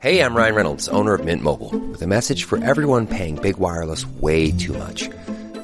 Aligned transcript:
Hey, 0.00 0.22
I'm 0.22 0.36
Ryan 0.36 0.54
Reynolds, 0.54 0.88
owner 0.90 1.14
of 1.14 1.24
Mint 1.24 1.42
Mobile, 1.42 1.76
with 1.90 2.00
a 2.02 2.06
message 2.06 2.44
for 2.44 2.62
everyone 2.62 3.08
paying 3.08 3.34
big 3.34 3.58
wireless 3.58 4.06
way 4.06 4.52
too 4.52 4.72
much. 4.72 5.10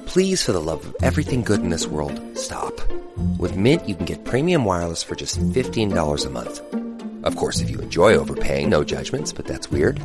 Please, 0.06 0.42
for 0.42 0.50
the 0.50 0.60
love 0.60 0.84
of 0.86 0.92
everything 1.04 1.42
good 1.42 1.60
in 1.60 1.68
this 1.68 1.86
world, 1.86 2.20
stop. 2.36 2.74
With 3.38 3.56
Mint, 3.56 3.86
you 3.88 3.94
can 3.94 4.06
get 4.06 4.24
premium 4.24 4.64
wireless 4.64 5.04
for 5.04 5.14
just 5.14 5.38
$15 5.38 6.26
a 6.26 6.30
month. 6.30 6.60
Of 7.22 7.36
course, 7.36 7.60
if 7.60 7.70
you 7.70 7.78
enjoy 7.78 8.16
overpaying, 8.16 8.70
no 8.70 8.82
judgments, 8.82 9.30
but 9.30 9.46
that's 9.46 9.70
weird. 9.70 10.00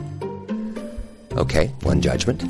Okay, 1.32 1.74
one 1.82 2.02
judgment. 2.02 2.44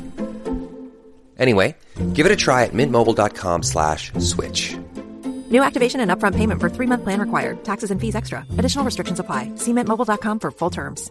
Anyway, 1.38 1.74
give 2.12 2.26
it 2.26 2.32
a 2.32 2.36
try 2.36 2.64
at 2.64 2.74
mintmobile.com 2.74 3.62
slash 3.62 4.12
switch. 4.18 4.76
New 5.50 5.62
activation 5.62 6.00
and 6.02 6.10
upfront 6.10 6.36
payment 6.36 6.60
for 6.60 6.68
three-month 6.68 7.04
plan 7.04 7.20
required. 7.20 7.64
Taxes 7.64 7.90
and 7.90 7.98
fees 7.98 8.14
extra. 8.14 8.44
Additional 8.58 8.84
restrictions 8.84 9.18
apply. 9.18 9.50
See 9.56 9.72
mintmobile.com 9.72 10.40
for 10.40 10.50
full 10.50 10.70
terms. 10.70 11.10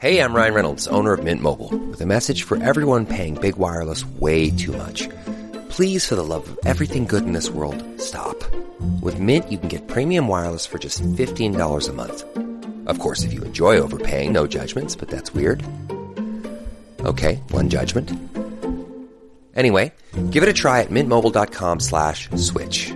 Hey, 0.00 0.22
I'm 0.22 0.32
Ryan 0.32 0.54
Reynolds, 0.54 0.86
owner 0.92 1.12
of 1.12 1.24
Mint 1.24 1.42
Mobile, 1.42 1.76
with 1.90 2.00
a 2.00 2.06
message 2.06 2.44
for 2.44 2.62
everyone 2.62 3.04
paying 3.04 3.34
big 3.34 3.56
wireless 3.56 4.06
way 4.06 4.50
too 4.50 4.70
much. 4.70 5.08
Please, 5.70 6.04
for 6.04 6.14
the 6.14 6.24
love 6.24 6.46
of 6.46 6.56
everything 6.64 7.04
good 7.04 7.24
in 7.24 7.32
this 7.32 7.50
world, 7.50 7.82
stop. 7.96 8.36
With 9.02 9.18
Mint, 9.18 9.50
you 9.50 9.58
can 9.58 9.66
get 9.66 9.88
premium 9.88 10.28
wireless 10.28 10.66
for 10.66 10.78
just 10.78 11.02
$15 11.02 11.88
a 11.88 11.92
month. 11.92 12.24
Of 12.86 13.00
course, 13.00 13.24
if 13.24 13.32
you 13.32 13.42
enjoy 13.42 13.78
overpaying, 13.78 14.32
no 14.32 14.46
judgments, 14.46 14.94
but 14.94 15.08
that's 15.10 15.34
weird. 15.34 15.64
Okay, 17.00 17.42
one 17.50 17.68
judgment. 17.68 18.12
Anyway, 19.56 19.92
give 20.30 20.44
it 20.44 20.48
a 20.48 20.60
try 20.62 20.80
at 20.80 20.90
mintmobile.com 20.90 21.80
slash 21.80 22.28
switch. 22.36 22.94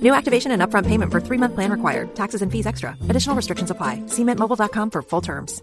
New 0.00 0.14
activation 0.14 0.50
and 0.50 0.62
upfront 0.62 0.86
payment 0.88 1.12
for 1.12 1.20
three-month 1.20 1.54
plan 1.54 1.70
required. 1.70 2.14
Taxes 2.14 2.40
and 2.40 2.50
fees 2.50 2.66
extra. 2.66 2.96
Additional 3.10 3.36
restrictions 3.36 3.70
apply. 3.70 4.00
See 4.06 4.22
mintmobile.com 4.24 4.90
for 4.90 5.02
full 5.02 5.20
terms. 5.20 5.62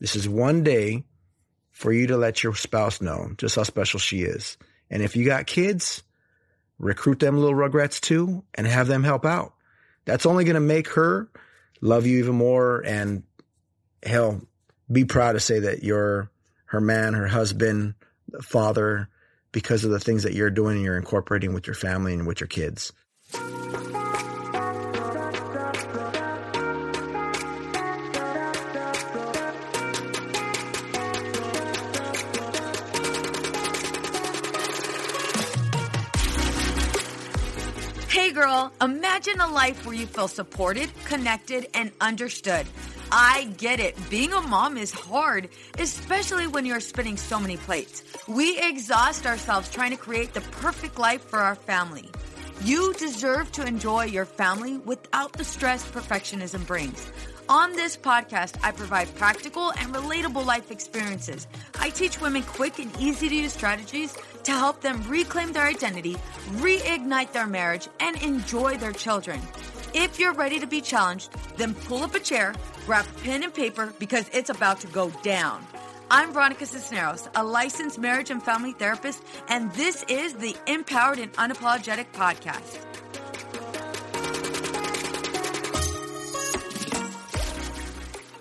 This 0.00 0.16
is 0.16 0.28
one 0.28 0.62
day 0.62 1.04
for 1.70 1.92
you 1.92 2.08
to 2.08 2.16
let 2.16 2.42
your 2.42 2.54
spouse 2.54 3.00
know 3.00 3.30
just 3.36 3.56
how 3.56 3.62
special 3.62 4.00
she 4.00 4.22
is. 4.22 4.56
And 4.90 5.02
if 5.02 5.16
you 5.16 5.24
got 5.24 5.46
kids, 5.46 6.02
recruit 6.78 7.20
them 7.20 7.36
little 7.38 7.56
rugrats 7.56 8.00
too 8.00 8.44
and 8.54 8.66
have 8.66 8.88
them 8.88 9.04
help 9.04 9.24
out. 9.24 9.54
That's 10.04 10.26
only 10.26 10.44
going 10.44 10.54
to 10.54 10.60
make 10.60 10.88
her 10.90 11.28
love 11.80 12.06
you 12.06 12.18
even 12.18 12.34
more 12.34 12.80
and 12.84 13.22
hell, 14.02 14.40
be 14.90 15.04
proud 15.04 15.32
to 15.32 15.40
say 15.40 15.60
that 15.60 15.82
you're 15.82 16.30
her 16.66 16.80
man, 16.80 17.14
her 17.14 17.26
husband, 17.26 17.94
father, 18.42 19.08
because 19.52 19.84
of 19.84 19.90
the 19.90 20.00
things 20.00 20.22
that 20.22 20.34
you're 20.34 20.50
doing 20.50 20.76
and 20.76 20.84
you're 20.84 20.98
incorporating 20.98 21.54
with 21.54 21.66
your 21.66 21.74
family 21.74 22.12
and 22.12 22.26
with 22.26 22.40
your 22.40 22.48
kids. 22.48 22.92
Imagine 38.80 39.40
a 39.40 39.46
life 39.46 39.84
where 39.84 39.94
you 39.94 40.06
feel 40.06 40.28
supported, 40.28 40.90
connected, 41.04 41.66
and 41.74 41.90
understood. 42.00 42.66
I 43.10 43.44
get 43.56 43.80
it. 43.80 43.96
Being 44.10 44.32
a 44.32 44.40
mom 44.40 44.76
is 44.76 44.92
hard, 44.92 45.48
especially 45.78 46.46
when 46.46 46.66
you're 46.66 46.80
spinning 46.80 47.16
so 47.16 47.40
many 47.40 47.56
plates. 47.56 48.02
We 48.26 48.58
exhaust 48.58 49.26
ourselves 49.26 49.70
trying 49.70 49.90
to 49.92 49.96
create 49.96 50.34
the 50.34 50.40
perfect 50.40 50.98
life 50.98 51.22
for 51.22 51.38
our 51.38 51.54
family. 51.54 52.08
You 52.64 52.92
deserve 52.94 53.50
to 53.52 53.66
enjoy 53.66 54.04
your 54.04 54.24
family 54.24 54.78
without 54.78 55.32
the 55.32 55.44
stress 55.44 55.84
perfectionism 55.90 56.66
brings. 56.66 57.10
On 57.48 57.72
this 57.72 57.96
podcast, 57.96 58.56
I 58.62 58.72
provide 58.72 59.14
practical 59.14 59.70
and 59.78 59.94
relatable 59.94 60.44
life 60.44 60.70
experiences. 60.70 61.46
I 61.80 61.88
teach 61.88 62.20
women 62.20 62.42
quick 62.42 62.78
and 62.78 62.94
easy 63.00 63.30
to 63.30 63.34
use 63.34 63.54
strategies 63.54 64.14
to 64.42 64.52
help 64.52 64.82
them 64.82 65.02
reclaim 65.08 65.54
their 65.54 65.66
identity, 65.66 66.16
reignite 66.56 67.32
their 67.32 67.46
marriage, 67.46 67.88
and 68.00 68.20
enjoy 68.22 68.76
their 68.76 68.92
children. 68.92 69.40
If 69.94 70.18
you're 70.18 70.34
ready 70.34 70.60
to 70.60 70.66
be 70.66 70.82
challenged, 70.82 71.30
then 71.56 71.74
pull 71.74 72.02
up 72.02 72.14
a 72.14 72.20
chair, 72.20 72.54
grab 72.84 73.06
pen 73.24 73.42
and 73.42 73.54
paper 73.54 73.94
because 73.98 74.28
it's 74.34 74.50
about 74.50 74.80
to 74.80 74.86
go 74.88 75.08
down. 75.22 75.66
I'm 76.10 76.34
Veronica 76.34 76.66
Cisneros, 76.66 77.30
a 77.34 77.42
licensed 77.42 77.98
marriage 77.98 78.30
and 78.30 78.42
family 78.42 78.72
therapist, 78.72 79.22
and 79.48 79.72
this 79.72 80.04
is 80.08 80.34
the 80.34 80.54
Empowered 80.66 81.18
and 81.18 81.32
Unapologetic 81.34 82.12
Podcast. 82.12 82.78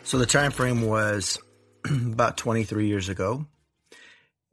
So 0.07 0.17
the 0.17 0.25
time 0.25 0.51
frame 0.51 0.83
was 0.83 1.37
about 1.85 2.37
23 2.37 2.87
years 2.87 3.09
ago, 3.09 3.45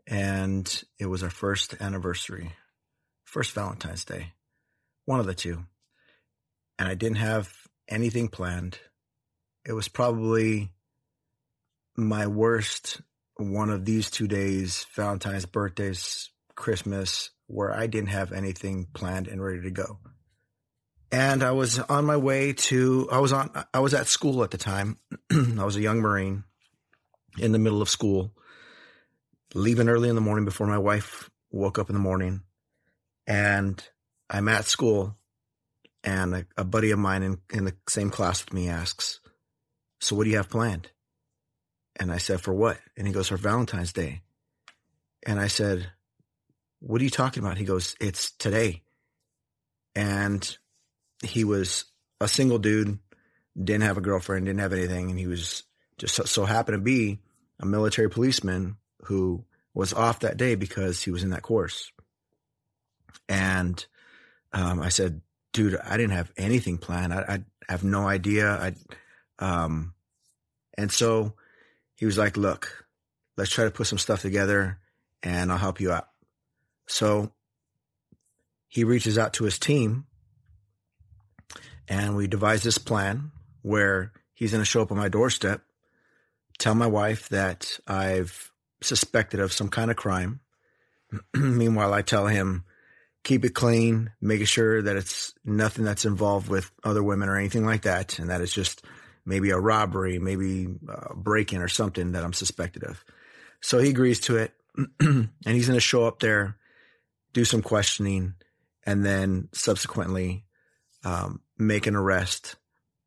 and 0.05 0.83
it 0.99 1.07
was 1.07 1.23
our 1.23 1.31
first 1.31 1.81
anniversary, 1.81 2.51
first 3.23 3.53
Valentine's 3.53 4.05
Day, 4.05 4.33
one 5.05 5.21
of 5.21 5.27
the 5.27 5.35
two. 5.35 5.65
And 6.77 6.89
I 6.89 6.97
didn't 6.97 7.19
have 7.19 7.55
anything 7.89 8.27
planned. 8.27 8.81
It 9.65 9.75
was 9.75 9.87
probably 9.87 10.73
my 11.97 12.27
worst 12.27 13.01
one 13.37 13.71
of 13.71 13.85
these 13.85 14.11
two 14.11 14.27
days, 14.27 14.89
Valentine's, 14.97 15.47
birthdays, 15.47 16.31
Christmas, 16.57 17.31
where 17.47 17.73
I 17.73 17.87
didn't 17.87 18.09
have 18.09 18.33
anything 18.33 18.89
planned 18.93 19.29
and 19.29 19.41
ready 19.41 19.61
to 19.61 19.71
go. 19.71 20.01
And 21.15 21.45
I 21.45 21.53
was 21.53 21.79
on 21.79 22.07
my 22.07 22.17
way 22.17 22.55
to, 22.55 23.09
I 23.13 23.21
was 23.21 23.33
on, 23.33 23.49
I 23.73 23.79
was 23.79 23.95
at 23.95 24.09
school 24.09 24.43
at 24.43 24.51
the 24.51 24.59
time. 24.59 24.99
I 25.31 25.65
was 25.65 25.77
a 25.77 25.81
young 25.81 26.01
Marine 26.01 26.43
in 27.39 27.53
the 27.53 27.59
middle 27.61 27.81
of 27.81 27.89
school, 27.89 28.33
leaving 29.55 29.89
early 29.89 30.09
in 30.09 30.17
the 30.17 30.21
morning 30.21 30.45
before 30.45 30.67
my 30.67 30.79
wife 30.79 31.31
woke 31.53 31.79
up 31.79 31.89
in 31.89 31.95
the 31.95 32.01
morning. 32.01 32.43
And 33.29 33.81
I'm 34.29 34.49
at 34.49 34.65
school 34.65 35.17
and 36.03 36.35
a, 36.35 36.47
a 36.57 36.65
buddy 36.65 36.91
of 36.91 36.99
mine 36.99 37.23
in, 37.23 37.39
in 37.53 37.65
the 37.65 37.77
same 37.89 38.11
class 38.11 38.45
with 38.45 38.53
me 38.53 38.69
asks, 38.69 39.21
so 40.01 40.17
what 40.17 40.25
do 40.25 40.31
you 40.31 40.37
have 40.39 40.51
planned? 40.51 40.91
And 41.95 42.11
I 42.11 42.19
said, 42.19 42.41
for 42.41 42.53
what? 42.53 42.81
And 42.97 43.07
he 43.07 43.13
goes, 43.13 43.29
for 43.29 43.37
Valentine's 43.37 43.93
Day. 43.93 44.23
And 45.25 45.39
I 45.39 45.47
said, 45.47 45.93
what 46.81 47.01
are 47.01 47.05
you 47.05 47.11
talking 47.11 47.45
about? 47.45 47.57
He 47.57 47.65
goes, 47.65 47.95
it's 48.01 48.33
today. 48.33 48.83
And 49.95 50.59
he 51.25 51.45
was 51.45 51.85
a 52.21 52.29
single 52.29 52.59
dude, 52.59 52.99
didn't 53.57 53.83
have 53.83 53.99
a 53.99 54.03
girlfriend, 54.03 54.47
didn't 54.47 54.61
have 54.61 54.73
anything. 54.73 55.11
And 55.11 55.19
he 55.19 55.27
was 55.27 55.63
just 55.99 56.15
so, 56.15 56.25
so 56.25 56.45
happened 56.45 56.77
to 56.77 56.83
be 56.83 57.21
a 57.61 57.67
military 57.67 58.11
policeman 58.11 58.77
who 59.05 59.45
was 59.75 59.93
off 59.93 60.21
that 60.21 60.37
day 60.37 60.55
because 60.55 61.03
he 61.03 61.11
was 61.11 61.23
in 61.23 61.31
that 61.31 61.43
course. 61.43 61.93
And 63.29 63.85
um, 64.53 64.81
I 64.81 64.89
said, 64.89 65.21
dude, 65.53 65.79
I 65.85 65.97
didn't 65.97 66.13
have 66.13 66.33
anything 66.37 66.79
planned. 66.79 67.13
I, 67.13 67.41
I 67.69 67.73
have 67.73 67.85
no 67.85 68.07
idea. 68.07 68.49
I, 68.49 68.75
um, 69.39 69.95
and 70.77 70.91
so 70.91 71.35
he 71.97 72.07
was 72.07 72.19
like, 72.19 72.37
look, 72.37 72.87
let's 73.37 73.51
try 73.51 73.65
to 73.65 73.71
put 73.71 73.87
some 73.87 73.99
stuff 73.99 74.23
together 74.23 74.79
and 75.23 75.51
I'll 75.51 75.59
help 75.59 75.81
you 75.81 75.93
out. 75.93 76.09
So 76.87 77.33
he 78.69 78.85
reaches 78.85 79.17
out 79.19 79.35
to 79.35 79.45
his 79.45 79.59
team 79.59 80.07
and 81.89 82.17
we 82.17 82.27
devise 82.27 82.63
this 82.63 82.79
plan 82.79 83.31
where 83.63 84.13
he's 84.35 84.53
going 84.53 84.61
to 84.63 84.67
show 84.67 84.83
up 84.83 84.93
on 84.93 84.99
my 84.99 85.09
doorstep, 85.09 85.63
tell 86.59 86.75
my 86.75 86.87
wife 86.87 87.29
that 87.31 87.79
I've 87.87 88.53
suspected 88.83 89.41
of 89.41 89.53
some 89.53 89.69
kind 89.69 89.91
of 89.91 89.97
crime. 89.97 90.41
Meanwhile, 91.35 91.93
I 91.93 92.03
tell 92.03 92.27
him, 92.27 92.65
keep 93.23 93.45
it 93.45 93.55
clean, 93.55 94.13
making 94.21 94.47
sure 94.47 94.83
that 94.83 94.97
it's 94.97 95.35
nothing 95.45 95.85
that's 95.85 96.05
involved 96.05 96.49
with 96.49 96.71
other 96.83 97.03
women 97.03 97.29
or 97.29 97.37
anything 97.37 97.65
like 97.65 97.83
that, 97.83 98.19
and 98.19 98.31
that 98.31 98.41
it's 98.41 98.53
just 98.53 98.85
maybe 99.25 99.51
a 99.51 99.59
robbery, 99.59 100.19
maybe 100.19 100.69
a 100.89 101.15
break-in 101.15 101.63
or 101.63 101.69
something 101.69 102.13
that 102.13 102.25
I'm 102.25 102.35
suspected 102.35 102.85
of. 102.85 103.03
So 103.61 103.79
he 103.79 103.89
agrees 103.91 104.21
to 104.21 104.37
it, 104.37 104.53
and 105.01 105.31
he's 105.45 105.67
going 105.67 105.77
to 105.77 105.81
show 105.81 106.05
up 106.05 106.21
there, 106.21 106.57
do 107.33 107.45
some 107.45 107.63
questioning, 107.63 108.35
and 108.85 109.05
then 109.05 109.49
subsequently 109.53 110.45
um, 111.05 111.41
make 111.59 111.87
an 111.87 111.97
arrest 111.97 112.57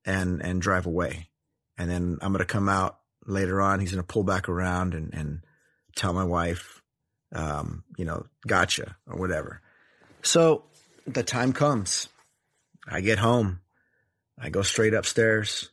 and 0.06 0.42
and 0.42 0.62
drive 0.62 0.86
away. 0.86 1.30
And 1.78 1.90
then 1.90 2.18
I'm 2.22 2.32
to 2.40 2.46
come 2.46 2.70
out 2.70 3.00
later 3.26 3.62
on. 3.62 3.80
He's 3.80 3.92
to 4.04 4.08
pull 4.08 4.24
back 4.24 4.50
around 4.50 4.94
and 4.94 5.14
and 5.14 5.42
tell 5.96 6.14
my 6.14 6.24
wife, 6.24 6.82
um, 7.34 7.84
you 7.98 8.06
know, 8.06 8.26
gotcha 8.46 8.96
or 9.08 9.20
whatever. 9.20 9.62
So 10.22 10.64
the 11.06 11.24
time 11.24 11.54
comes. 11.54 12.08
I 12.88 13.02
get 13.02 13.20
home. 13.20 13.60
I 14.40 14.50
go 14.50 14.62
straight 14.62 14.94
upstairs. 14.94 15.70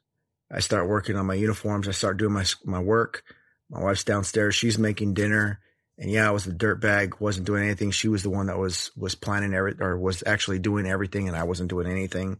I 0.50 0.60
start 0.60 0.88
working 0.88 1.16
on 1.16 1.26
my 1.26 1.34
uniforms. 1.34 1.88
I 1.88 1.92
start 1.92 2.16
doing 2.16 2.32
my 2.32 2.44
my 2.64 2.80
work. 2.80 3.22
My 3.70 3.82
wife's 3.82 4.04
downstairs. 4.04 4.54
She's 4.54 4.78
making 4.78 5.14
dinner. 5.14 5.60
And 5.98 6.10
yeah, 6.10 6.26
I 6.26 6.32
was 6.32 6.44
the 6.44 6.52
dirt 6.52 6.80
bag, 6.80 7.16
wasn't 7.20 7.46
doing 7.46 7.64
anything. 7.64 7.92
She 7.92 8.08
was 8.08 8.22
the 8.22 8.30
one 8.30 8.46
that 8.46 8.58
was 8.58 8.90
was 8.96 9.14
planning 9.14 9.54
every 9.54 9.74
or 9.80 9.96
was 9.96 10.24
actually 10.26 10.58
doing 10.58 10.86
everything, 10.86 11.28
and 11.28 11.36
I 11.36 11.44
wasn't 11.44 11.70
doing 11.70 11.86
anything. 11.86 12.38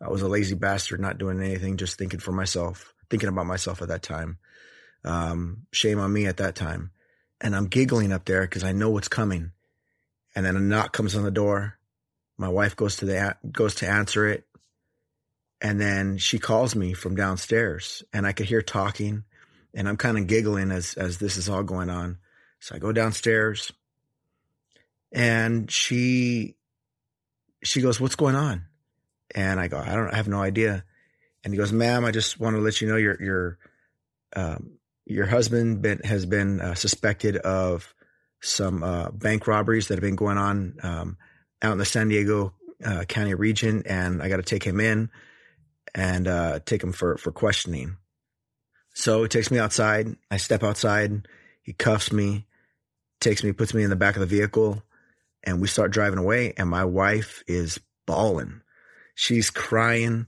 I 0.00 0.08
was 0.08 0.22
a 0.22 0.28
lazy 0.28 0.54
bastard, 0.54 1.00
not 1.00 1.18
doing 1.18 1.40
anything, 1.40 1.76
just 1.76 1.98
thinking 1.98 2.20
for 2.20 2.32
myself, 2.32 2.92
thinking 3.10 3.28
about 3.28 3.46
myself 3.46 3.82
at 3.82 3.88
that 3.88 4.02
time. 4.02 4.38
Um, 5.04 5.66
shame 5.72 5.98
on 5.98 6.12
me 6.12 6.26
at 6.26 6.38
that 6.38 6.54
time. 6.54 6.90
And 7.40 7.54
I'm 7.54 7.66
giggling 7.66 8.12
up 8.12 8.24
there 8.24 8.42
because 8.42 8.64
I 8.64 8.72
know 8.72 8.90
what's 8.90 9.08
coming. 9.08 9.52
And 10.34 10.44
then 10.44 10.56
a 10.56 10.60
knock 10.60 10.92
comes 10.92 11.14
on 11.14 11.24
the 11.24 11.30
door. 11.30 11.78
My 12.38 12.48
wife 12.48 12.74
goes 12.74 12.96
to 12.96 13.04
the 13.04 13.36
goes 13.52 13.76
to 13.76 13.88
answer 13.88 14.26
it, 14.26 14.44
and 15.60 15.80
then 15.80 16.18
she 16.18 16.38
calls 16.38 16.74
me 16.74 16.92
from 16.92 17.14
downstairs, 17.14 18.02
and 18.12 18.26
I 18.26 18.32
could 18.32 18.46
hear 18.46 18.60
talking, 18.60 19.24
and 19.72 19.88
I'm 19.88 19.96
kind 19.96 20.18
of 20.18 20.26
giggling 20.26 20.72
as 20.72 20.94
as 20.94 21.18
this 21.18 21.36
is 21.36 21.48
all 21.48 21.62
going 21.62 21.90
on. 21.90 22.18
So 22.64 22.74
I 22.74 22.78
go 22.78 22.92
downstairs, 22.92 23.70
and 25.12 25.70
she 25.70 26.56
she 27.62 27.82
goes, 27.82 28.00
"What's 28.00 28.14
going 28.14 28.36
on?" 28.36 28.64
And 29.34 29.60
I 29.60 29.68
go, 29.68 29.76
"I 29.76 29.94
don't, 29.94 30.08
I 30.10 30.16
have 30.16 30.28
no 30.28 30.40
idea." 30.40 30.82
And 31.44 31.52
he 31.52 31.58
goes, 31.58 31.74
"Ma'am, 31.74 32.06
I 32.06 32.10
just 32.10 32.40
want 32.40 32.56
to 32.56 32.62
let 32.62 32.80
you 32.80 32.88
know 32.88 32.96
your 32.96 33.22
your 33.22 33.58
um, 34.34 34.78
your 35.04 35.26
husband 35.26 35.82
been, 35.82 35.98
has 36.04 36.24
been 36.24 36.62
uh, 36.62 36.74
suspected 36.74 37.36
of 37.36 37.94
some 38.40 38.82
uh, 38.82 39.10
bank 39.10 39.46
robberies 39.46 39.88
that 39.88 39.96
have 39.96 40.02
been 40.02 40.16
going 40.16 40.38
on 40.38 40.78
um, 40.82 41.18
out 41.60 41.72
in 41.72 41.78
the 41.78 41.84
San 41.84 42.08
Diego 42.08 42.54
uh, 42.82 43.04
County 43.04 43.34
region, 43.34 43.82
and 43.84 44.22
I 44.22 44.30
got 44.30 44.36
to 44.36 44.42
take 44.42 44.64
him 44.64 44.80
in 44.80 45.10
and 45.94 46.26
uh, 46.26 46.60
take 46.64 46.82
him 46.82 46.92
for 46.92 47.18
for 47.18 47.30
questioning. 47.30 47.98
So 48.94 49.20
he 49.20 49.28
takes 49.28 49.50
me 49.50 49.58
outside. 49.58 50.16
I 50.30 50.38
step 50.38 50.62
outside. 50.62 51.28
He 51.60 51.74
cuffs 51.74 52.10
me, 52.10 52.46
takes 53.20 53.42
me, 53.42 53.52
puts 53.52 53.74
me 53.74 53.82
in 53.82 53.90
the 53.90 53.96
back 53.96 54.16
of 54.16 54.20
the 54.20 54.26
vehicle, 54.26 54.82
and 55.42 55.60
we 55.60 55.68
start 55.68 55.92
driving 55.92 56.18
away. 56.18 56.54
And 56.56 56.68
my 56.68 56.84
wife 56.84 57.42
is 57.46 57.80
bawling. 58.06 58.60
She's 59.14 59.50
crying, 59.50 60.26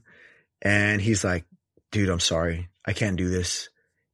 and 0.61 1.01
he's 1.01 1.23
like, 1.23 1.45
"Dude, 1.91 2.09
I'm 2.09 2.19
sorry. 2.19 2.69
I 2.85 2.93
can't 2.93 3.17
do 3.17 3.29
this." 3.29 3.69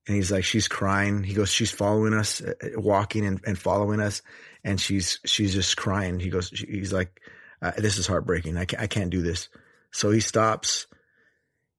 and 0.08 0.16
he's 0.16 0.32
like, 0.32 0.44
she's 0.44 0.68
crying. 0.68 1.24
He 1.24 1.34
goes, 1.34 1.50
she's 1.50 1.72
following 1.72 2.14
us, 2.14 2.42
uh, 2.42 2.54
uh, 2.62 2.82
walking 2.82 3.26
and, 3.26 3.40
and 3.46 3.58
following 3.58 4.00
us, 4.00 4.22
and 4.64 4.80
she's 4.80 5.20
she's 5.26 5.54
just 5.54 5.78
crying. 5.78 6.20
He 6.20 6.30
goes, 6.30 6.50
he's 6.50 6.92
like, 6.92 7.22
uh, 7.62 7.72
this 7.78 7.98
is 7.98 8.08
heartbreaking. 8.08 8.58
I 8.58 8.66
can't, 8.66 8.84
I 8.84 8.88
can't 8.88 9.10
do 9.10 9.22
this. 9.22 9.50
So 9.92 10.12
he 10.12 10.20
stops. 10.20 10.88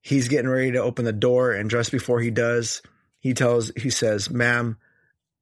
He's 0.01 0.29
getting 0.29 0.49
ready 0.49 0.73
to 0.73 0.83
open 0.83 1.05
the 1.05 1.13
door, 1.13 1.53
and 1.53 1.71
just 1.71 1.93
before 1.93 2.21
he 2.21 2.31
does, 2.31 2.83
he 3.21 3.35
tells, 3.35 3.73
he 3.77 3.91
says, 3.91 4.31
"Ma'am, 4.31 4.79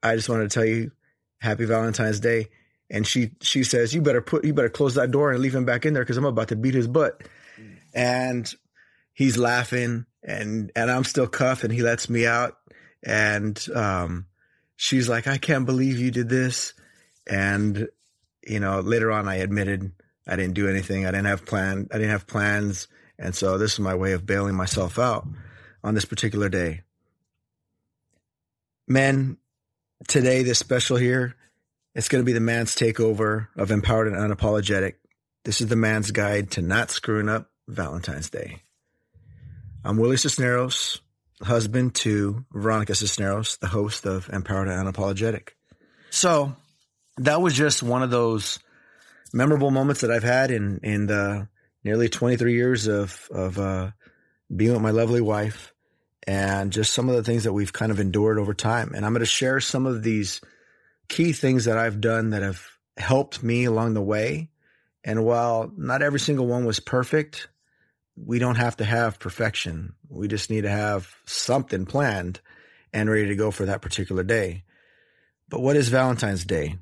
I 0.02 0.16
just 0.16 0.28
wanted 0.28 0.50
to 0.50 0.54
tell 0.54 0.64
you, 0.64 0.92
Happy 1.42 1.64
Valentine's 1.64 2.20
Day." 2.20 2.48
And 2.90 3.06
she 3.06 3.32
she 3.40 3.64
says, 3.64 3.94
"You 3.94 4.02
better 4.02 4.22
put, 4.22 4.44
you 4.44 4.54
better 4.54 4.68
close 4.68 4.94
that 4.94 5.10
door 5.10 5.32
and 5.32 5.40
leave 5.40 5.54
him 5.54 5.64
back 5.64 5.84
in 5.84 5.94
there 5.94 6.02
because 6.02 6.16
I'm 6.16 6.24
about 6.24 6.48
to 6.48 6.56
beat 6.56 6.74
his 6.74 6.88
butt." 6.88 7.22
And 7.94 8.50
he's 9.12 9.36
laughing, 9.36 10.06
and 10.22 10.72
and 10.74 10.90
I'm 10.90 11.04
still 11.04 11.26
cuffed, 11.26 11.64
and 11.64 11.72
he 11.72 11.82
lets 11.82 12.08
me 12.08 12.26
out 12.26 12.56
and 13.02 13.60
um, 13.74 14.26
she's 14.76 15.08
like, 15.08 15.26
I 15.26 15.38
can't 15.38 15.66
believe 15.66 15.98
you 15.98 16.10
did 16.10 16.28
this. 16.28 16.74
And, 17.26 17.88
you 18.46 18.60
know, 18.60 18.80
later 18.80 19.10
on, 19.10 19.28
I 19.28 19.36
admitted 19.36 19.92
I 20.26 20.36
didn't 20.36 20.54
do 20.54 20.68
anything. 20.68 21.06
I 21.06 21.10
didn't 21.10 21.26
have 21.26 21.46
plan. 21.46 21.88
I 21.90 21.98
didn't 21.98 22.10
have 22.10 22.26
plans. 22.26 22.88
And 23.18 23.34
so 23.34 23.58
this 23.58 23.74
is 23.74 23.80
my 23.80 23.94
way 23.94 24.12
of 24.12 24.26
bailing 24.26 24.54
myself 24.54 24.98
out 24.98 25.26
on 25.82 25.94
this 25.94 26.04
particular 26.04 26.48
day. 26.48 26.82
Men, 28.86 29.36
today, 30.08 30.42
this 30.42 30.58
special 30.58 30.96
here, 30.96 31.34
it's 31.94 32.08
going 32.08 32.22
to 32.22 32.26
be 32.26 32.32
the 32.32 32.40
man's 32.40 32.74
takeover 32.74 33.48
of 33.56 33.70
Empowered 33.70 34.08
and 34.08 34.16
Unapologetic. 34.16 34.94
This 35.44 35.60
is 35.60 35.68
the 35.68 35.76
man's 35.76 36.10
guide 36.10 36.52
to 36.52 36.62
not 36.62 36.90
screwing 36.90 37.28
up 37.28 37.50
Valentine's 37.68 38.30
Day. 38.30 38.62
I'm 39.84 39.96
Willie 39.96 40.16
Cisneros 40.16 41.00
husband 41.42 41.94
to 41.94 42.44
Veronica 42.52 42.94
Cisneros, 42.94 43.56
the 43.56 43.66
host 43.66 44.06
of 44.06 44.28
Empowered 44.30 44.68
and 44.68 44.88
Unapologetic. 44.88 45.50
So 46.10 46.54
that 47.18 47.40
was 47.40 47.54
just 47.54 47.82
one 47.82 48.02
of 48.02 48.10
those 48.10 48.58
memorable 49.32 49.70
moments 49.70 50.02
that 50.02 50.10
I've 50.10 50.22
had 50.22 50.50
in 50.50 50.80
in 50.82 51.06
the 51.06 51.48
nearly 51.84 52.08
23 52.08 52.54
years 52.54 52.86
of 52.86 53.28
of 53.30 53.58
uh, 53.58 53.90
being 54.54 54.72
with 54.72 54.82
my 54.82 54.90
lovely 54.90 55.20
wife, 55.20 55.71
and 56.26 56.72
just 56.72 56.92
some 56.92 57.08
of 57.08 57.16
the 57.16 57.22
things 57.22 57.44
that 57.44 57.52
we've 57.52 57.72
kind 57.72 57.90
of 57.90 58.00
endured 58.00 58.38
over 58.38 58.54
time. 58.54 58.92
And 58.94 59.04
I'm 59.04 59.12
going 59.12 59.20
to 59.20 59.26
share 59.26 59.60
some 59.60 59.86
of 59.86 60.02
these 60.02 60.40
key 61.08 61.32
things 61.32 61.64
that 61.64 61.78
I've 61.78 62.00
done 62.00 62.30
that 62.30 62.42
have 62.42 62.64
helped 62.96 63.42
me 63.42 63.64
along 63.64 63.94
the 63.94 64.02
way. 64.02 64.50
And 65.04 65.24
while 65.24 65.72
not 65.76 66.02
every 66.02 66.20
single 66.20 66.46
one 66.46 66.64
was 66.64 66.80
perfect, 66.80 67.48
we 68.16 68.38
don't 68.38 68.56
have 68.56 68.76
to 68.76 68.84
have 68.84 69.18
perfection. 69.18 69.94
We 70.08 70.28
just 70.28 70.50
need 70.50 70.62
to 70.62 70.70
have 70.70 71.12
something 71.24 71.86
planned 71.86 72.40
and 72.92 73.10
ready 73.10 73.28
to 73.28 73.36
go 73.36 73.50
for 73.50 73.66
that 73.66 73.82
particular 73.82 74.22
day. 74.22 74.64
But 75.48 75.60
what 75.60 75.76
is 75.76 75.88
Valentine's 75.88 76.44
Day? 76.44 76.76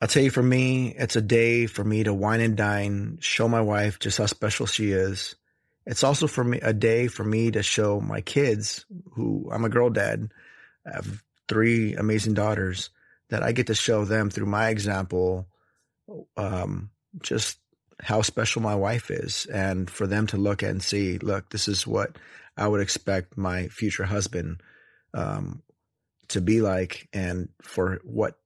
I'll 0.00 0.08
tell 0.08 0.22
you 0.22 0.30
for 0.30 0.42
me, 0.42 0.94
it's 0.96 1.16
a 1.16 1.22
day 1.22 1.66
for 1.66 1.82
me 1.82 2.04
to 2.04 2.12
wine 2.12 2.40
and 2.40 2.56
dine, 2.56 3.18
show 3.20 3.48
my 3.48 3.60
wife 3.60 3.98
just 3.98 4.18
how 4.18 4.26
special 4.26 4.66
she 4.66 4.92
is. 4.92 5.34
It's 5.86 6.04
also 6.04 6.26
for 6.26 6.44
me 6.44 6.60
a 6.60 6.72
day 6.72 7.08
for 7.08 7.24
me 7.24 7.50
to 7.50 7.62
show 7.62 8.00
my 8.00 8.20
kids 8.20 8.86
who 9.12 9.48
I'm 9.52 9.64
a 9.64 9.68
girl 9.68 9.90
dad. 9.90 10.32
I 10.86 10.96
have 10.96 11.22
three 11.48 11.94
amazing 11.94 12.34
daughters 12.34 12.90
that 13.30 13.42
I 13.42 13.52
get 13.52 13.66
to 13.66 13.74
show 13.74 14.04
them 14.04 14.30
through 14.30 14.46
my 14.46 14.68
example, 14.68 15.48
um, 16.36 16.90
just 17.20 17.58
how 18.00 18.22
special 18.22 18.62
my 18.62 18.74
wife 18.74 19.10
is 19.10 19.46
and 19.46 19.88
for 19.88 20.06
them 20.06 20.26
to 20.28 20.36
look 20.36 20.62
at 20.62 20.70
and 20.70 20.82
see, 20.82 21.18
look, 21.18 21.50
this 21.50 21.68
is 21.68 21.86
what 21.86 22.16
I 22.56 22.66
would 22.66 22.80
expect 22.80 23.36
my 23.36 23.68
future 23.68 24.04
husband 24.04 24.62
um, 25.12 25.62
to 26.28 26.40
be 26.40 26.60
like 26.60 27.08
and 27.12 27.48
for 27.62 28.00
what 28.04 28.38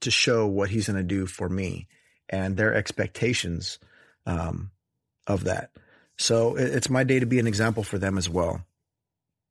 to 0.00 0.10
show 0.10 0.46
what 0.46 0.70
he's 0.70 0.86
going 0.86 0.96
to 0.96 1.02
do 1.02 1.26
for 1.26 1.48
me 1.48 1.88
and 2.28 2.56
their 2.56 2.74
expectations 2.74 3.78
um, 4.26 4.70
of 5.26 5.44
that. 5.44 5.70
So 6.20 6.56
it's 6.56 6.90
my 6.90 7.02
day 7.02 7.20
to 7.20 7.26
be 7.26 7.38
an 7.38 7.46
example 7.46 7.82
for 7.82 7.96
them 7.96 8.18
as 8.18 8.28
well. 8.28 8.60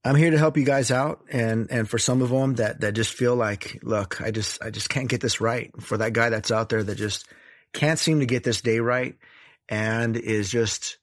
I'm 0.06 0.16
here 0.16 0.30
to 0.30 0.38
help 0.38 0.56
you 0.56 0.64
guys 0.64 0.92
out, 0.92 1.26
and 1.32 1.70
and 1.72 1.90
for 1.90 1.98
some 1.98 2.22
of 2.22 2.30
them 2.30 2.56
that 2.56 2.82
that 2.82 2.94
just 2.94 3.12
feel 3.12 3.36
like, 3.36 3.80
look, 3.82 4.22
I 4.22 4.30
just 4.30 4.62
I 4.62 4.70
just 4.70 4.88
can't 4.88 5.10
get 5.10 5.20
this 5.20 5.42
right. 5.42 5.72
For 5.82 5.98
that 5.98 6.14
guy 6.14 6.30
that's 6.30 6.52
out 6.52 6.70
there 6.70 6.84
that 6.84 6.96
just 6.96 7.26
can't 7.74 7.98
seem 7.98 8.20
to 8.20 8.28
get 8.28 8.44
this 8.44 8.62
day 8.62 8.80
right, 8.80 9.18
and 9.68 10.16
is 10.16 10.52
just, 10.52 11.00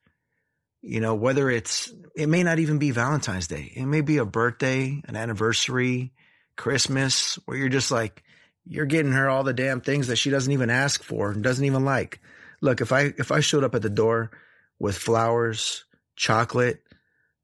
you 0.82 1.00
know, 1.00 1.16
whether 1.16 1.50
it's 1.50 1.92
it 2.14 2.28
may 2.28 2.44
not 2.44 2.60
even 2.60 2.78
be 2.78 2.92
Valentine's 2.92 3.48
Day, 3.48 3.72
it 3.74 3.86
may 3.86 4.02
be 4.02 4.18
a 4.18 4.24
birthday, 4.24 5.02
an 5.08 5.16
anniversary, 5.16 6.12
Christmas, 6.56 7.40
where 7.44 7.56
you're 7.56 7.68
just 7.68 7.90
like, 7.90 8.22
you're 8.64 8.86
getting 8.86 9.12
her 9.12 9.28
all 9.28 9.42
the 9.42 9.52
damn 9.52 9.80
things 9.80 10.06
that 10.06 10.16
she 10.16 10.30
doesn't 10.30 10.52
even 10.52 10.70
ask 10.70 11.02
for 11.02 11.32
and 11.32 11.42
doesn't 11.42 11.64
even 11.64 11.84
like. 11.84 12.20
Look, 12.60 12.80
if 12.80 12.92
I 12.92 13.12
if 13.18 13.32
I 13.32 13.40
showed 13.40 13.64
up 13.64 13.74
at 13.74 13.82
the 13.82 13.90
door 13.90 14.30
with 14.78 14.96
flowers, 14.96 15.84
chocolate, 16.16 16.82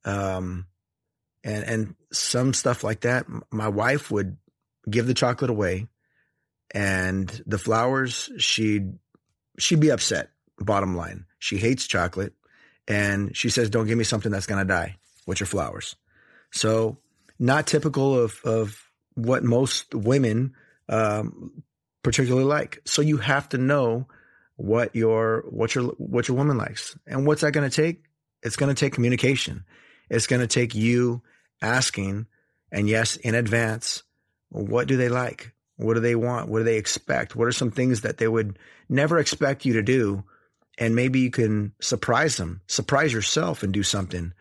um, 0.04 0.66
and 1.44 1.64
and 1.64 1.94
some 2.12 2.54
stuff 2.54 2.84
like 2.84 3.00
that, 3.00 3.26
my 3.50 3.68
wife 3.68 4.10
would 4.10 4.36
give 4.88 5.06
the 5.06 5.14
chocolate 5.14 5.50
away, 5.50 5.88
and 6.72 7.42
the 7.46 7.58
flowers 7.58 8.30
she'd 8.38 8.92
she'd 9.58 9.80
be 9.80 9.90
upset. 9.90 10.30
Bottom 10.58 10.96
line, 10.96 11.24
she 11.38 11.56
hates 11.56 11.86
chocolate, 11.86 12.34
and 12.86 13.36
she 13.36 13.48
says, 13.48 13.70
"Don't 13.70 13.86
give 13.86 13.98
me 13.98 14.04
something 14.04 14.30
that's 14.30 14.46
gonna 14.46 14.64
die 14.64 14.96
with 15.26 15.40
your 15.40 15.46
flowers." 15.46 15.96
So, 16.52 16.98
not 17.38 17.66
typical 17.66 18.18
of 18.18 18.40
of 18.44 18.90
what 19.14 19.42
most 19.42 19.94
women 19.94 20.54
um, 20.88 21.62
particularly 22.02 22.44
like. 22.44 22.80
So 22.84 23.02
you 23.02 23.16
have 23.18 23.48
to 23.50 23.58
know 23.58 24.08
what 24.56 24.94
your 24.94 25.44
what 25.48 25.74
your 25.74 25.84
what 25.98 26.28
your 26.28 26.36
woman 26.36 26.58
likes, 26.58 26.96
and 27.06 27.26
what's 27.26 27.42
that 27.42 27.52
going 27.52 27.68
to 27.68 27.74
take? 27.74 28.04
It's 28.42 28.56
going 28.56 28.74
to 28.74 28.78
take 28.78 28.92
communication. 28.92 29.64
It's 30.10 30.26
going 30.26 30.40
to 30.40 30.46
take 30.46 30.74
you 30.74 31.22
asking, 31.60 32.26
and 32.70 32.88
yes, 32.88 33.16
in 33.16 33.34
advance, 33.34 34.02
what 34.50 34.88
do 34.88 34.96
they 34.96 35.08
like? 35.08 35.52
What 35.76 35.94
do 35.94 36.00
they 36.00 36.14
want? 36.14 36.48
What 36.48 36.58
do 36.58 36.64
they 36.64 36.76
expect? 36.76 37.34
What 37.34 37.48
are 37.48 37.52
some 37.52 37.70
things 37.70 38.02
that 38.02 38.18
they 38.18 38.28
would 38.28 38.58
never 38.88 39.18
expect 39.18 39.64
you 39.64 39.74
to 39.74 39.82
do? 39.82 40.24
And 40.78 40.94
maybe 40.94 41.20
you 41.20 41.30
can 41.30 41.72
surprise 41.80 42.36
them, 42.36 42.60
surprise 42.66 43.12
yourself 43.12 43.62
and 43.62 43.72
do 43.72 43.82
something. 43.82 44.32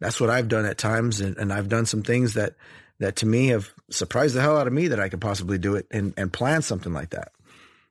That's 0.00 0.20
what 0.20 0.30
I've 0.30 0.48
done 0.48 0.64
at 0.64 0.78
times. 0.78 1.20
And, 1.20 1.36
and 1.38 1.52
I've 1.52 1.68
done 1.68 1.86
some 1.86 2.02
things 2.02 2.34
that 2.34 2.54
that 2.98 3.16
to 3.16 3.26
me 3.26 3.48
have 3.48 3.72
surprised 3.90 4.34
the 4.34 4.40
hell 4.40 4.56
out 4.56 4.66
of 4.66 4.72
me 4.72 4.88
that 4.88 5.00
I 5.00 5.08
could 5.08 5.20
possibly 5.20 5.58
do 5.58 5.74
it 5.74 5.86
and, 5.90 6.14
and 6.16 6.32
plan 6.32 6.62
something 6.62 6.92
like 6.92 7.10
that. 7.10 7.32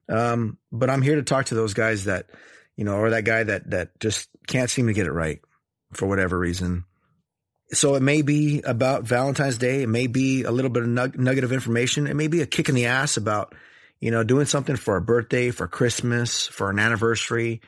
Um, 0.10 0.58
but 0.72 0.90
I'm 0.90 1.02
here 1.02 1.16
to 1.16 1.24
talk 1.24 1.48
to 1.48 1.56
those 1.56 1.74
guys 1.74 2.06
that, 2.06 2.28
you 2.76 2.86
know, 2.86 2.96
or 2.96 3.10
that 3.12 3.26
guy 3.26 3.44
that, 3.44 3.70
that 3.72 4.00
just 4.00 4.30
can't 4.48 4.70
seem 4.70 4.88
to 4.88 4.94
get 4.94 5.08
it 5.08 5.12
right 5.12 5.42
for 5.94 6.08
whatever 6.08 6.38
reason. 6.38 6.86
So 7.72 7.96
it 7.96 8.02
may 8.02 8.22
be 8.22 8.62
about 8.62 9.04
Valentine's 9.04 9.58
Day. 9.58 9.82
It 9.82 9.90
may 9.90 10.08
be 10.08 10.44
a 10.44 10.52
little 10.52 10.70
bit 10.70 10.84
of 10.84 10.90
nug- 10.90 11.18
nugget 11.18 11.44
of 11.44 11.52
information. 11.52 12.08
It 12.08 12.16
may 12.16 12.28
be 12.28 12.42
a 12.42 12.46
kick 12.46 12.70
in 12.70 12.76
the 12.76 12.86
ass 12.86 13.18
about, 13.18 13.56
you 14.00 14.12
know, 14.12 14.24
doing 14.24 14.46
something 14.46 14.76
for 14.76 14.98
a 14.98 15.02
birthday, 15.02 15.50
for 15.50 15.68
Christmas, 15.68 16.46
for 16.48 16.70
an 16.70 16.78
anniversary. 16.78 17.62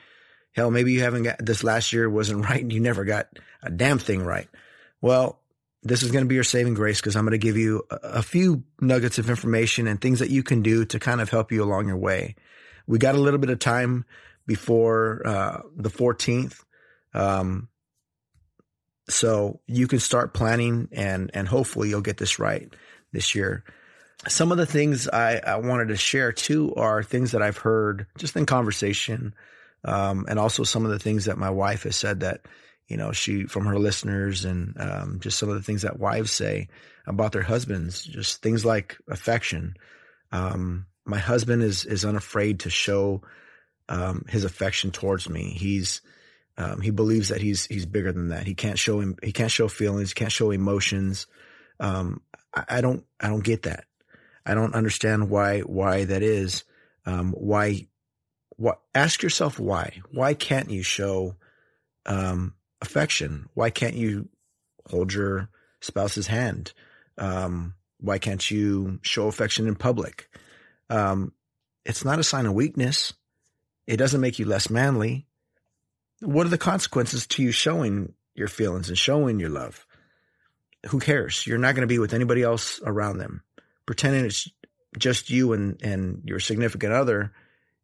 Hell, 0.54 0.70
maybe 0.70 0.92
you 0.92 1.00
haven't 1.00 1.24
got 1.24 1.44
this 1.44 1.64
last 1.64 1.92
year 1.92 2.08
wasn't 2.08 2.44
right 2.44 2.62
and 2.62 2.72
you 2.72 2.80
never 2.80 3.04
got 3.04 3.28
a 3.62 3.70
damn 3.70 3.98
thing 3.98 4.24
right. 4.24 4.48
Well, 5.00 5.40
this 5.88 6.02
is 6.02 6.10
going 6.10 6.24
to 6.24 6.28
be 6.28 6.34
your 6.34 6.44
saving 6.44 6.74
grace 6.74 7.00
because 7.00 7.16
I'm 7.16 7.24
going 7.24 7.32
to 7.32 7.38
give 7.38 7.56
you 7.56 7.84
a, 7.90 8.22
few 8.22 8.62
nuggets 8.80 9.18
of 9.18 9.30
information 9.30 9.86
and 9.86 10.00
things 10.00 10.18
that 10.18 10.30
you 10.30 10.42
can 10.42 10.62
do 10.62 10.84
to 10.86 10.98
kind 10.98 11.20
of 11.20 11.30
help 11.30 11.50
you 11.50 11.62
along 11.62 11.88
your 11.88 11.96
way. 11.96 12.36
We 12.86 12.98
got 12.98 13.14
a 13.14 13.20
little 13.20 13.38
bit 13.38 13.50
of 13.50 13.58
time 13.58 14.04
before 14.46 15.22
uh, 15.26 15.62
the 15.76 15.90
14th. 15.90 16.62
Um, 17.14 17.68
so 19.08 19.60
you 19.66 19.88
can 19.88 19.98
start 19.98 20.34
planning 20.34 20.88
and, 20.92 21.30
and 21.32 21.48
hopefully 21.48 21.88
you'll 21.88 22.02
get 22.02 22.18
this 22.18 22.38
right 22.38 22.72
this 23.12 23.34
year. 23.34 23.64
Some 24.26 24.52
of 24.52 24.58
the 24.58 24.66
things 24.66 25.08
I, 25.08 25.36
I 25.38 25.56
wanted 25.56 25.88
to 25.88 25.96
share 25.96 26.32
too 26.32 26.74
are 26.76 27.02
things 27.02 27.32
that 27.32 27.42
I've 27.42 27.56
heard 27.56 28.06
just 28.18 28.36
in 28.36 28.46
conversation. 28.46 29.34
Um, 29.84 30.26
and 30.28 30.38
also 30.38 30.64
some 30.64 30.84
of 30.84 30.90
the 30.90 30.98
things 30.98 31.26
that 31.26 31.38
my 31.38 31.50
wife 31.50 31.84
has 31.84 31.96
said 31.96 32.20
that, 32.20 32.42
you 32.88 32.96
know, 32.96 33.12
she 33.12 33.44
from 33.44 33.66
her 33.66 33.78
listeners 33.78 34.44
and 34.44 34.74
um, 34.80 35.18
just 35.20 35.38
some 35.38 35.50
of 35.50 35.54
the 35.54 35.62
things 35.62 35.82
that 35.82 35.98
wives 36.00 36.32
say 36.32 36.68
about 37.06 37.32
their 37.32 37.42
husbands, 37.42 38.02
just 38.02 38.42
things 38.42 38.64
like 38.64 38.96
affection. 39.08 39.76
Um, 40.32 40.86
my 41.04 41.18
husband 41.18 41.62
is 41.62 41.84
is 41.84 42.04
unafraid 42.04 42.60
to 42.60 42.70
show 42.70 43.22
um, 43.88 44.24
his 44.28 44.44
affection 44.44 44.90
towards 44.90 45.28
me. 45.28 45.50
He's 45.50 46.00
um, 46.56 46.80
he 46.80 46.90
believes 46.90 47.28
that 47.28 47.42
he's 47.42 47.66
he's 47.66 47.86
bigger 47.86 48.12
than 48.12 48.28
that. 48.28 48.46
He 48.46 48.54
can't 48.54 48.78
show 48.78 49.00
him. 49.00 49.16
He 49.22 49.32
can't 49.32 49.50
show 49.50 49.68
feelings. 49.68 50.10
He 50.10 50.14
can't 50.14 50.32
show 50.32 50.50
emotions. 50.50 51.26
Um, 51.78 52.22
I, 52.54 52.64
I, 52.68 52.80
don't. 52.80 53.04
I 53.20 53.28
don't 53.28 53.44
get 53.44 53.62
that. 53.62 53.84
I 54.44 54.54
don't 54.54 54.74
understand 54.74 55.28
why 55.28 55.60
why 55.60 56.04
that 56.04 56.22
is. 56.22 56.64
Um, 57.04 57.32
why? 57.32 57.86
What? 58.56 58.80
Ask 58.94 59.22
yourself 59.22 59.58
why. 59.60 60.00
Why 60.10 60.34
can't 60.34 60.70
you 60.70 60.82
show 60.82 61.36
um, 62.06 62.54
affection? 62.80 63.48
Why 63.54 63.70
can't 63.70 63.94
you 63.94 64.28
hold 64.86 65.12
your 65.12 65.48
spouse's 65.80 66.26
hand? 66.26 66.72
Um, 67.16 67.74
why 68.00 68.18
can't 68.18 68.48
you 68.50 69.00
show 69.02 69.26
affection 69.26 69.66
in 69.66 69.74
public? 69.74 70.28
Um, 70.88 71.32
it's 71.84 72.04
not 72.04 72.18
a 72.18 72.24
sign 72.24 72.46
of 72.46 72.54
weakness. 72.54 73.12
It 73.86 73.96
doesn't 73.96 74.20
make 74.20 74.38
you 74.38 74.44
less 74.44 74.70
manly. 74.70 75.26
What 76.20 76.46
are 76.46 76.50
the 76.50 76.58
consequences 76.58 77.26
to 77.28 77.42
you 77.42 77.52
showing 77.52 78.14
your 78.34 78.48
feelings 78.48 78.88
and 78.88 78.98
showing 78.98 79.40
your 79.40 79.50
love? 79.50 79.86
Who 80.86 81.00
cares? 81.00 81.46
You're 81.46 81.58
not 81.58 81.74
going 81.74 81.86
to 81.86 81.92
be 81.92 81.98
with 81.98 82.14
anybody 82.14 82.42
else 82.42 82.80
around 82.84 83.18
them. 83.18 83.42
Pretending 83.86 84.24
it's 84.26 84.48
just 84.98 85.30
you 85.30 85.52
and, 85.52 85.80
and 85.82 86.22
your 86.24 86.40
significant 86.40 86.92
other 86.92 87.32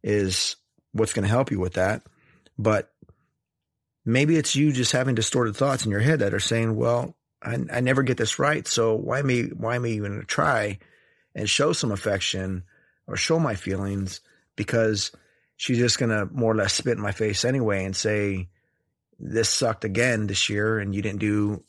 is 0.03 0.57
what's 0.93 1.13
going 1.13 1.25
to 1.25 1.29
help 1.29 1.51
you 1.51 1.59
with 1.59 1.75
that. 1.75 2.03
But 2.59 2.93
maybe 4.05 4.37
it's 4.37 4.55
you 4.55 4.73
just 4.73 4.93
having 4.93 5.15
distorted 5.15 5.57
thoughts 5.57 5.85
in 5.85 5.91
your 5.91 6.01
head 6.01 6.21
that 6.21 6.35
are 6.35 6.41
saying, 6.41 6.77
well, 6.77 7.17
I, 7.43 7.59
I 7.73 7.81
never 7.81 8.03
get 8.03 8.17
this 8.17 8.39
right. 8.39 8.67
So 8.67 8.95
why 8.95 9.23
me, 9.23 9.45
why 9.45 9.79
me 9.79 9.93
even 9.93 10.25
try 10.27 10.79
and 11.35 11.49
show 11.49 11.73
some 11.73 11.93
affection 11.93 12.65
or 13.07 13.17
show 13.17 13.39
my 13.39 13.55
feelings 13.55 14.21
because 14.57 15.13
she's 15.57 15.79
just 15.79 15.99
going 15.99 16.11
to 16.11 16.27
more 16.33 16.53
or 16.53 16.57
less 16.57 16.75
spit 16.75 16.97
in 16.97 17.03
my 17.03 17.13
face 17.13 17.45
anyway 17.45 17.85
and 17.85 17.97
say, 17.97 18.49
this 19.19 19.49
sucked 19.49 19.85
again 19.85 20.27
this 20.27 20.49
year 20.49 20.79
and 20.79 20.95
you 20.95 21.01
didn't 21.01 21.21
do 21.21 21.63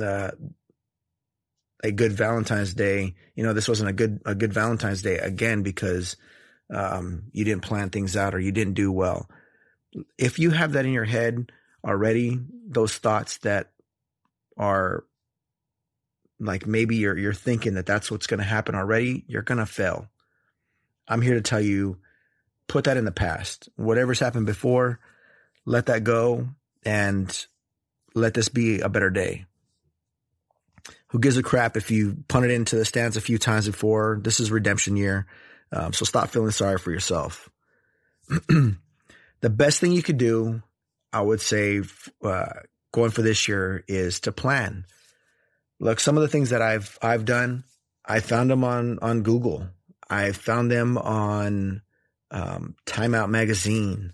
uh, 0.00 0.30
a 1.84 1.92
good 1.92 2.12
Valentine's 2.12 2.74
Day. 2.74 3.14
You 3.34 3.44
know, 3.44 3.52
this 3.52 3.68
wasn't 3.68 3.90
a 3.90 3.92
good, 3.92 4.20
a 4.24 4.34
good 4.34 4.52
Valentine's 4.52 5.02
Day 5.02 5.18
again 5.18 5.62
because 5.62 6.16
um, 6.72 7.24
you 7.32 7.44
didn't 7.44 7.62
plan 7.62 7.90
things 7.90 8.16
out 8.16 8.34
or 8.34 8.40
you 8.40 8.52
didn't 8.52 8.74
do 8.74 8.90
well 8.90 9.28
if 10.18 10.38
you 10.38 10.50
have 10.50 10.72
that 10.72 10.86
in 10.86 10.92
your 10.92 11.04
head 11.04 11.52
already, 11.84 12.38
those 12.66 12.96
thoughts 12.96 13.38
that 13.38 13.70
are 14.56 15.04
like 16.38 16.66
maybe 16.66 16.96
you're 16.96 17.16
you're 17.16 17.32
thinking 17.32 17.74
that 17.74 17.86
that's 17.86 18.10
what's 18.10 18.26
going 18.26 18.38
to 18.38 18.44
happen 18.44 18.74
already, 18.74 19.24
you're 19.26 19.42
going 19.42 19.58
to 19.58 19.66
fail. 19.66 20.08
I'm 21.08 21.22
here 21.22 21.34
to 21.34 21.40
tell 21.40 21.60
you 21.60 21.98
put 22.68 22.84
that 22.84 22.96
in 22.96 23.04
the 23.04 23.12
past. 23.12 23.68
Whatever's 23.76 24.20
happened 24.20 24.46
before, 24.46 24.98
let 25.64 25.86
that 25.86 26.04
go 26.04 26.48
and 26.84 27.46
let 28.14 28.34
this 28.34 28.48
be 28.48 28.80
a 28.80 28.88
better 28.88 29.10
day. 29.10 29.46
Who 31.08 31.18
gives 31.18 31.36
a 31.36 31.42
crap 31.42 31.76
if 31.76 31.90
you 31.90 32.24
punted 32.28 32.50
into 32.50 32.76
the 32.76 32.84
stands 32.84 33.16
a 33.16 33.20
few 33.20 33.38
times 33.38 33.66
before? 33.66 34.18
This 34.22 34.40
is 34.40 34.50
redemption 34.50 34.96
year. 34.96 35.26
Um, 35.70 35.92
so 35.92 36.04
stop 36.04 36.30
feeling 36.30 36.50
sorry 36.50 36.78
for 36.78 36.90
yourself. 36.90 37.50
the 39.42 39.50
best 39.50 39.80
thing 39.80 39.92
you 39.92 40.02
could 40.02 40.18
do, 40.18 40.62
I 41.12 41.20
would 41.20 41.40
say, 41.40 41.82
uh, 42.24 42.46
going 42.92 43.10
for 43.10 43.22
this 43.22 43.46
year 43.48 43.84
is 43.86 44.20
to 44.20 44.32
plan. 44.32 44.86
Look, 45.78 46.00
some 46.00 46.16
of 46.16 46.22
the 46.22 46.28
things 46.28 46.50
that 46.50 46.62
I've 46.62 46.96
I've 47.02 47.24
done, 47.24 47.64
I 48.06 48.20
found 48.20 48.50
them 48.50 48.64
on 48.64 48.98
on 49.00 49.22
Google. 49.22 49.68
I 50.08 50.32
found 50.32 50.70
them 50.70 50.96
on 50.96 51.82
um, 52.30 52.76
Time 52.86 53.14
Out 53.14 53.28
magazine. 53.28 54.12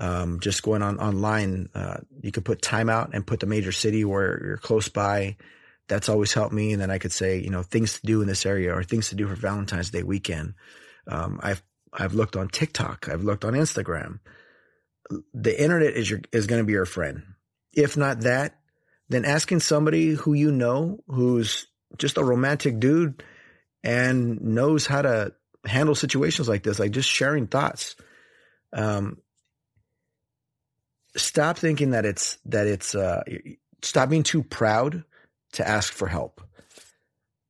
Um, 0.00 0.38
just 0.38 0.62
going 0.62 0.80
on 0.80 1.00
online, 1.00 1.70
uh, 1.74 1.96
you 2.22 2.30
could 2.30 2.44
put 2.44 2.62
Time 2.62 2.88
Out 2.88 3.10
and 3.14 3.26
put 3.26 3.40
the 3.40 3.46
major 3.46 3.72
city 3.72 4.04
where 4.04 4.40
you're 4.44 4.56
close 4.56 4.88
by. 4.88 5.36
That's 5.88 6.08
always 6.08 6.32
helped 6.32 6.52
me. 6.52 6.72
And 6.72 6.80
then 6.80 6.90
I 6.90 6.98
could 6.98 7.10
say, 7.10 7.38
you 7.38 7.50
know, 7.50 7.64
things 7.64 7.98
to 7.98 8.06
do 8.06 8.20
in 8.20 8.28
this 8.28 8.46
area 8.46 8.72
or 8.72 8.84
things 8.84 9.08
to 9.08 9.16
do 9.16 9.26
for 9.26 9.34
Valentine's 9.34 9.90
Day 9.90 10.04
weekend. 10.04 10.54
Um, 11.08 11.40
I've 11.42 11.62
I've 11.92 12.14
looked 12.14 12.36
on 12.36 12.48
TikTok. 12.48 13.08
I've 13.08 13.24
looked 13.24 13.44
on 13.44 13.54
Instagram 13.54 14.20
the 15.32 15.60
internet 15.60 15.94
is 15.94 16.10
your, 16.10 16.20
is 16.32 16.46
going 16.46 16.60
to 16.60 16.66
be 16.66 16.72
your 16.72 16.86
friend. 16.86 17.22
If 17.72 17.96
not 17.96 18.20
that, 18.20 18.58
then 19.08 19.24
asking 19.24 19.60
somebody 19.60 20.10
who 20.10 20.34
you 20.34 20.52
know, 20.52 21.00
who's 21.08 21.66
just 21.96 22.18
a 22.18 22.24
romantic 22.24 22.78
dude 22.78 23.22
and 23.82 24.40
knows 24.40 24.86
how 24.86 25.02
to 25.02 25.32
handle 25.64 25.94
situations 25.94 26.48
like 26.48 26.62
this, 26.62 26.78
like 26.78 26.90
just 26.90 27.08
sharing 27.08 27.46
thoughts. 27.46 27.96
Um, 28.72 29.18
stop 31.16 31.58
thinking 31.58 31.90
that 31.90 32.04
it's 32.04 32.38
that 32.46 32.66
it's 32.66 32.94
uh, 32.94 33.22
stop 33.82 34.10
being 34.10 34.22
too 34.22 34.42
proud 34.42 35.04
to 35.52 35.66
ask 35.66 35.92
for 35.92 36.06
help. 36.06 36.42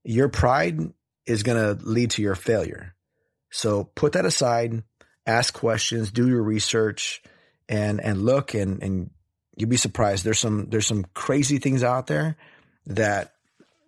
Your 0.05 0.29
pride 0.29 0.79
is 1.27 1.43
going 1.43 1.59
to 1.77 1.85
lead 1.85 2.12
to 2.12 2.23
your 2.23 2.35
failure. 2.35 2.95
So 3.50 3.85
put 3.85 4.12
that 4.12 4.25
aside, 4.25 4.83
ask 5.27 5.53
questions, 5.53 6.11
do 6.11 6.29
your 6.29 6.43
research 6.43 7.23
and 7.69 8.01
and 8.01 8.25
look 8.25 8.55
and 8.55 8.83
and 8.83 9.11
you'll 9.57 9.69
be 9.69 9.77
surprised. 9.77 10.25
There's 10.25 10.39
some 10.39 10.67
there's 10.71 10.87
some 10.87 11.05
crazy 11.15 11.59
things 11.59 11.83
out 11.83 12.07
there 12.07 12.37
that 12.87 13.35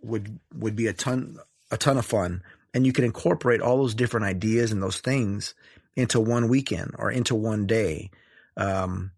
would 0.02 0.38
would 0.54 0.76
be 0.76 0.88
a 0.88 0.92
ton 0.92 1.38
a 1.70 1.76
ton 1.76 1.96
of 1.96 2.04
fun. 2.04 2.42
And 2.74 2.86
you 2.86 2.92
can 2.92 3.04
incorporate 3.04 3.60
all 3.60 3.78
those 3.78 3.94
different 3.94 4.26
ideas 4.26 4.70
and 4.70 4.82
those 4.82 5.00
things 5.00 5.54
into 5.96 6.20
one 6.20 6.48
weekend 6.48 6.94
or 6.98 7.10
into 7.10 7.34
one 7.34 7.66
day 7.66 8.10
um, 8.56 9.10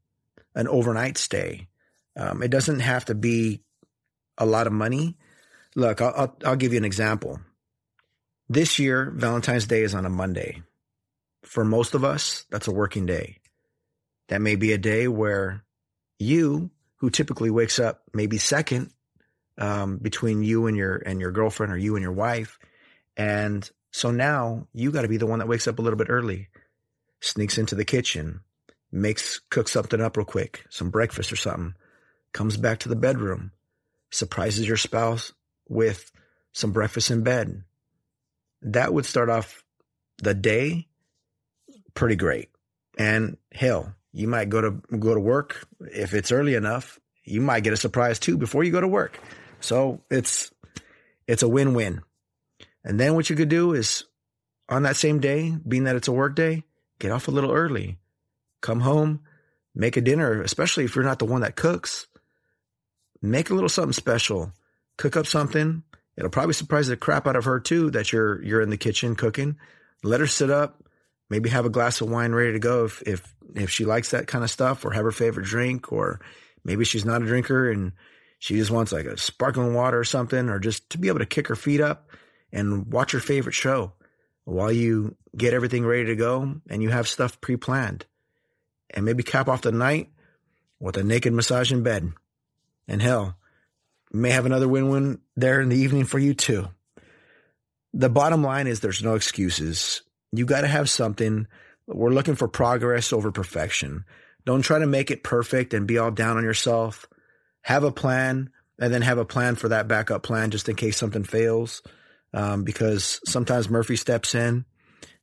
an 0.55 0.69
overnight 0.69 1.19
stay. 1.19 1.69
Um, 2.17 2.43
it 2.43 2.51
doesn't 2.51 2.81
have 2.81 3.07
to 3.07 3.15
be 3.15 3.61
a 4.39 4.47
lot 4.47 4.67
of 4.67 4.73
money. 4.73 5.17
Look 5.75 6.01
I'll, 6.01 6.15
I'll, 6.17 6.37
I'll 6.45 6.57
give 6.57 6.73
you 6.73 6.79
an 6.79 6.85
example. 6.85 7.41
This 8.49 8.79
year 8.79 9.11
valentine's 9.15 9.67
day 9.67 9.83
is 9.83 9.95
on 9.95 10.07
a 10.07 10.11
monday. 10.11 10.63
For 11.45 11.65
most 11.65 11.95
of 11.95 12.05
us 12.05 12.45
that's 12.51 12.69
a 12.69 12.73
working 12.73 13.07
day 13.07 13.39
that 14.29 14.41
may 14.41 14.57
be 14.57 14.73
a 14.73 14.79
day 14.79 15.09
where 15.09 15.65
you 16.19 16.71
who 16.97 17.11
typically 17.11 17.51
wakes 17.51 17.79
up 17.79 18.03
maybe 18.15 18.39
second 18.39 18.93
um, 19.59 19.99
between 19.99 20.43
you 20.43 20.67
and 20.67 20.77
your 20.77 20.97
and 20.97 21.21
your 21.21 21.33
girlfriend 21.33 21.73
or 21.73 21.77
you 21.77 21.97
and 21.97 22.03
your 22.03 22.13
wife. 22.13 22.59
And 23.17 23.69
so 23.91 24.11
now 24.11 24.67
you 24.73 24.91
got 24.91 25.03
to 25.03 25.09
be 25.09 25.19
the 25.19 25.27
one 25.27 25.41
that 25.41 25.49
wakes 25.49 25.69
up 25.69 25.79
a 25.79 25.83
little 25.83 25.99
bit 25.99 26.11
early, 26.11 26.49
sneaks 27.21 27.59
into 27.59 27.75
the 27.75 27.85
kitchen, 27.85 28.41
makes 28.91 29.41
cooks 29.51 29.73
something 29.73 30.01
up 30.01 30.17
real 30.17 30.25
quick, 30.25 30.65
some 30.71 30.91
breakfast 30.91 31.33
or 31.33 31.37
something, 31.37 31.75
comes 32.33 32.57
back 32.57 32.79
to 32.81 32.89
the 32.89 32.97
bedroom, 32.97 33.53
surprises 34.11 34.67
your 34.67 34.77
spouse 34.77 35.33
with 35.69 36.11
some 36.53 36.73
breakfast 36.73 37.11
in 37.11 37.23
bed. 37.23 37.65
That 38.63 38.95
would 38.95 39.07
start 39.07 39.29
off 39.29 39.65
the 40.19 40.35
day 40.35 40.89
pretty 41.95 42.17
great. 42.17 42.51
And 42.99 43.37
hell, 43.53 43.95
you 44.13 44.29
might 44.29 44.49
go 44.49 44.61
to 44.61 44.71
go 44.99 45.15
to 45.15 45.21
work 45.21 45.67
if 45.81 46.15
it's 46.15 46.33
early 46.33 46.55
enough. 46.55 46.99
You 47.25 47.41
might 47.41 47.65
get 47.65 47.73
a 47.73 47.77
surprise 47.79 48.19
too 48.19 48.37
before 48.37 48.65
you 48.65 48.73
go 48.73 48.81
to 48.81 48.89
work. 48.89 49.19
So 49.61 50.03
it's 50.11 50.51
it's 51.27 51.43
a 51.43 51.49
win-win. 51.49 52.03
And 52.85 52.99
then 52.99 53.15
what 53.15 53.31
you 53.31 53.37
could 53.37 53.49
do 53.49 53.73
is 53.75 54.05
on 54.69 54.83
that 54.83 54.97
same 54.97 55.21
day, 55.21 55.57
being 55.67 55.85
that 55.85 55.97
it's 55.97 56.09
a 56.09 56.13
work 56.13 56.35
day, 56.35 56.65
get 56.99 57.13
off 57.13 57.29
a 57.29 57.31
little 57.31 57.53
early. 57.53 57.99
Come 58.61 58.81
home, 58.81 59.21
make 59.75 59.97
a 59.97 60.01
dinner, 60.01 60.43
especially 60.43 60.85
if 60.85 60.95
you're 60.95 61.05
not 61.05 61.19
the 61.19 61.25
one 61.25 61.41
that 61.41 61.57
cooks. 61.57 62.07
Make 63.21 63.51
a 63.51 63.55
little 63.55 63.69
something 63.69 63.93
special. 63.93 64.53
Cook 64.97 65.17
up 65.17 65.27
something. 65.27 65.85
It'll 66.17 66.31
probably 66.31 66.55
surprise 66.55 66.89
the 66.89 66.97
crap 66.97 67.27
out 67.27 67.37
of 67.37 67.45
her 67.45 67.61
too 67.61 67.91
that 67.93 68.13
you're 68.13 68.43
you're 68.43 68.61
in 68.61 68.71
the 68.71 68.77
kitchen 68.77 69.15
cooking. 69.15 69.59
Let 70.03 70.21
her 70.21 70.27
sit 70.27 70.51
up, 70.51 70.82
maybe 71.33 71.49
have 71.49 71.67
a 71.67 71.71
glass 71.71 72.01
of 72.01 72.11
wine 72.11 72.33
ready 72.33 72.53
to 72.53 72.59
go 72.61 72.85
if 72.85 73.03
if 73.07 73.35
if 73.55 73.71
she 73.71 73.85
likes 73.85 74.11
that 74.11 74.27
kind 74.27 74.45
of 74.45 74.51
stuff 74.51 74.85
or 74.85 74.93
have 74.93 75.05
her 75.05 75.11
favorite 75.11 75.47
drink 75.47 75.93
or 75.93 76.21
maybe 76.65 76.85
she's 76.85 77.05
not 77.05 77.23
a 77.23 77.27
drinker 77.27 77.71
and 77.71 77.93
she 78.43 78.57
just 78.57 78.73
wants 78.73 78.91
like 78.91 79.07
a 79.07 79.17
sparkling 79.17 79.73
water 79.73 80.01
or 80.01 80.05
something, 80.05 80.49
or 80.49 80.59
just 80.59 80.91
to 80.91 80.99
be 80.99 81.07
able 81.07 81.21
to 81.21 81.27
kick 81.27 81.47
her 81.47 81.55
feet 81.55 81.81
up 81.81 82.11
and 82.53 82.93
watch 82.93 83.13
her 83.13 83.21
favorite 83.21 83.55
show 83.55 83.93
while 84.43 84.73
you 84.73 85.15
get 85.37 85.55
everything 85.55 85.87
ready 85.87 86.07
to 86.07 86.17
go 86.17 86.57
and 86.69 86.83
you 86.83 86.89
have 86.89 87.07
stuff 87.07 87.41
pre 87.41 87.57
planned. 87.57 88.05
And 88.91 89.05
maybe 89.05 89.23
cap 89.23 89.49
off 89.49 89.63
the 89.63 89.71
night 89.71 90.11
with 90.81 90.97
a 90.97 91.05
naked 91.05 91.33
massage 91.33 91.71
in 91.71 91.85
bed. 91.85 92.13
And 92.89 93.01
hell, 93.01 93.37
may 94.13 94.31
have 94.31 94.45
another 94.45 94.67
win 94.67 94.89
win 94.89 95.21
there 95.37 95.61
in 95.61 95.69
the 95.69 95.79
evening 95.79 96.05
for 96.05 96.19
you 96.19 96.35
too. 96.35 96.67
The 97.95 98.11
bottom 98.11 98.43
line 98.43 98.67
is 98.67 98.81
there's 98.81 99.05
no 99.05 99.15
excuses. 99.15 100.03
You 100.33 100.47
got 100.47 100.63
to 100.63 100.67
have 100.67 100.89
something. 100.89 101.47
We're 101.87 102.11
looking 102.11 102.37
for 102.37 102.49
progress 102.49 103.13
over 103.13 103.31
perfection. 103.31 104.05
Don't 104.45 104.63
try 104.63 104.79
to 104.79 104.87
make 104.87 105.11
it 105.11 105.23
perfect 105.23 105.75
and 105.75 105.87
be 105.87 105.99
all 105.99 106.11
down 106.11 106.37
on 106.37 106.45
yourself 106.45 107.07
have 107.63 107.85
a 107.85 107.93
plan 107.93 108.51
and 108.79 108.93
then 108.93 109.03
have 109.03 109.19
a 109.19 109.25
plan 109.25 109.55
for 109.55 109.69
that 109.69 109.89
backup 109.89 110.23
plan 110.23 110.51
just 110.51 110.69
in 110.69 110.77
case 110.77 110.97
something 110.97 111.25
fails. 111.25 111.83
Um, 112.35 112.65
because 112.65 113.21
sometimes 113.27 113.69
Murphy 113.69 113.97
steps 113.97 114.35
in 114.35 114.65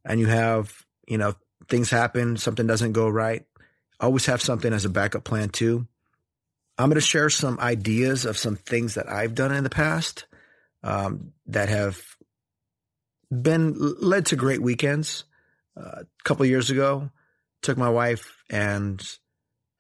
and 0.06 0.20
you 0.20 0.28
have, 0.28 0.86
you 1.08 1.18
know, 1.18 1.34
things 1.68 1.90
happen, 1.90 2.38
something 2.38 2.68
doesn't 2.68 2.94
go 2.94 3.10
right. 3.10 3.46
Always 4.00 4.28
have 4.28 4.42
something 4.42 4.72
as 4.72 4.86
a 4.86 4.90
backup 4.90 5.24
plan 5.24 5.50
too. 5.50 5.88
I'm 6.78 6.90
going 6.90 6.96
to 6.96 7.02
share 7.02 7.30
some 7.30 7.60
ideas 7.60 8.26
of 8.26 8.38
some 8.38 8.56
things 8.56 8.94
that 8.94 9.10
I've 9.10 9.36
done 9.36 9.52
in 9.52 9.64
the 9.64 9.70
past 9.70 10.26
um, 10.84 11.34
that 11.48 11.68
have 11.68 12.02
been 13.32 13.76
led 14.00 14.28
to 14.28 14.36
great 14.36 14.62
weekends. 14.62 15.26
Uh, 15.78 16.02
a 16.02 16.24
couple 16.24 16.46
years 16.46 16.70
ago, 16.70 17.10
took 17.62 17.78
my 17.78 17.90
wife 17.90 18.44
and 18.50 19.02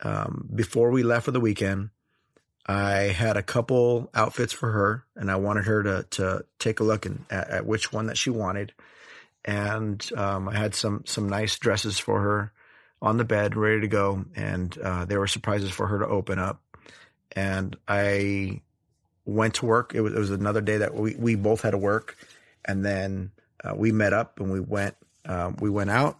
um, 0.01 0.49
before 0.53 0.91
we 0.91 1.03
left 1.03 1.25
for 1.25 1.31
the 1.31 1.39
weekend, 1.39 1.89
I 2.65 3.09
had 3.09 3.35
a 3.35 3.43
couple 3.43 4.09
outfits 4.13 4.53
for 4.53 4.71
her, 4.71 5.03
and 5.15 5.31
I 5.31 5.35
wanted 5.37 5.65
her 5.65 5.83
to 5.83 6.05
to 6.11 6.45
take 6.59 6.79
a 6.79 6.83
look 6.83 7.05
and, 7.05 7.25
at, 7.29 7.49
at 7.49 7.65
which 7.65 7.91
one 7.91 8.07
that 8.07 8.17
she 8.17 8.29
wanted. 8.29 8.73
And 9.43 10.07
um, 10.15 10.47
I 10.47 10.55
had 10.55 10.75
some 10.75 11.03
some 11.05 11.27
nice 11.27 11.57
dresses 11.57 11.97
for 11.97 12.21
her 12.21 12.51
on 13.01 13.17
the 13.17 13.23
bed, 13.23 13.55
ready 13.55 13.81
to 13.81 13.87
go, 13.87 14.25
and 14.35 14.77
uh, 14.77 15.05
there 15.05 15.19
were 15.19 15.27
surprises 15.27 15.71
for 15.71 15.87
her 15.87 15.99
to 15.99 16.07
open 16.07 16.37
up. 16.37 16.61
And 17.31 17.75
I 17.87 18.61
went 19.25 19.55
to 19.55 19.65
work. 19.65 19.93
It 19.95 20.01
was, 20.01 20.13
it 20.13 20.19
was 20.19 20.31
another 20.31 20.61
day 20.61 20.77
that 20.77 20.93
we 20.93 21.15
we 21.15 21.35
both 21.35 21.61
had 21.61 21.71
to 21.71 21.77
work, 21.77 22.17
and 22.63 22.85
then 22.85 23.31
uh, 23.63 23.73
we 23.75 23.91
met 23.91 24.13
up 24.13 24.39
and 24.39 24.51
we 24.51 24.59
went 24.59 24.95
um, 25.25 25.57
we 25.59 25.69
went 25.69 25.89
out 25.89 26.17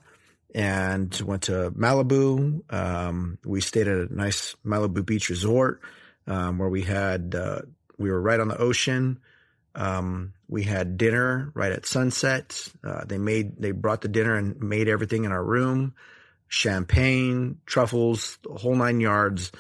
and 0.54 1.14
went 1.26 1.44
to 1.44 1.72
Malibu. 1.72 2.62
Um, 2.74 3.38
we 3.46 3.62
stayed 3.62 3.88
at 3.88 4.10
a 4.10 4.16
nice 4.16 4.56
Malibu 4.66 5.06
beach 5.06 5.30
resort 5.30 5.82
um, 6.28 6.58
where 6.58 6.70
we 6.70 6.84
had 6.84 7.36
uh, 7.36 7.62
we 7.98 8.10
were 8.10 8.22
right 8.22 8.40
on 8.40 8.48
the 8.48 8.58
ocean. 8.58 9.20
Um, 9.76 10.34
we 10.48 10.64
had 10.64 10.98
dinner 10.98 11.52
right 11.54 11.72
at 11.72 11.86
sunset. 11.86 12.68
Uh, 12.84 13.06
they 13.06 13.18
made 13.18 13.62
they 13.62 13.72
brought 13.72 14.02
the 14.02 14.08
dinner 14.08 14.36
and 14.36 14.60
made 14.60 14.88
everything 14.88 15.26
in 15.26 15.32
our 15.32 15.44
room, 15.44 15.94
champagne, 16.48 17.60
truffles, 17.66 18.38
the 18.44 18.58
whole 18.58 18.76
nine 18.76 19.00
yards. 19.00 19.52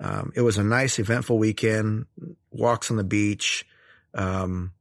Um, 0.00 0.32
it 0.34 0.42
was 0.42 0.58
a 0.58 0.64
nice, 0.64 0.98
eventful 0.98 1.38
weekend. 1.38 2.06
Walks 2.50 2.90
on 2.90 2.96
the 2.96 3.04
beach, 3.04 3.66
um, 4.14 4.72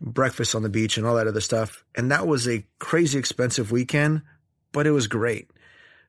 breakfast 0.00 0.54
on 0.54 0.62
the 0.62 0.68
beach, 0.68 0.96
and 0.96 1.06
all 1.06 1.16
that 1.16 1.26
other 1.26 1.40
stuff. 1.40 1.84
And 1.94 2.10
that 2.10 2.26
was 2.26 2.48
a 2.48 2.64
crazy 2.78 3.18
expensive 3.18 3.70
weekend, 3.70 4.22
but 4.72 4.86
it 4.86 4.92
was 4.92 5.06
great. 5.06 5.50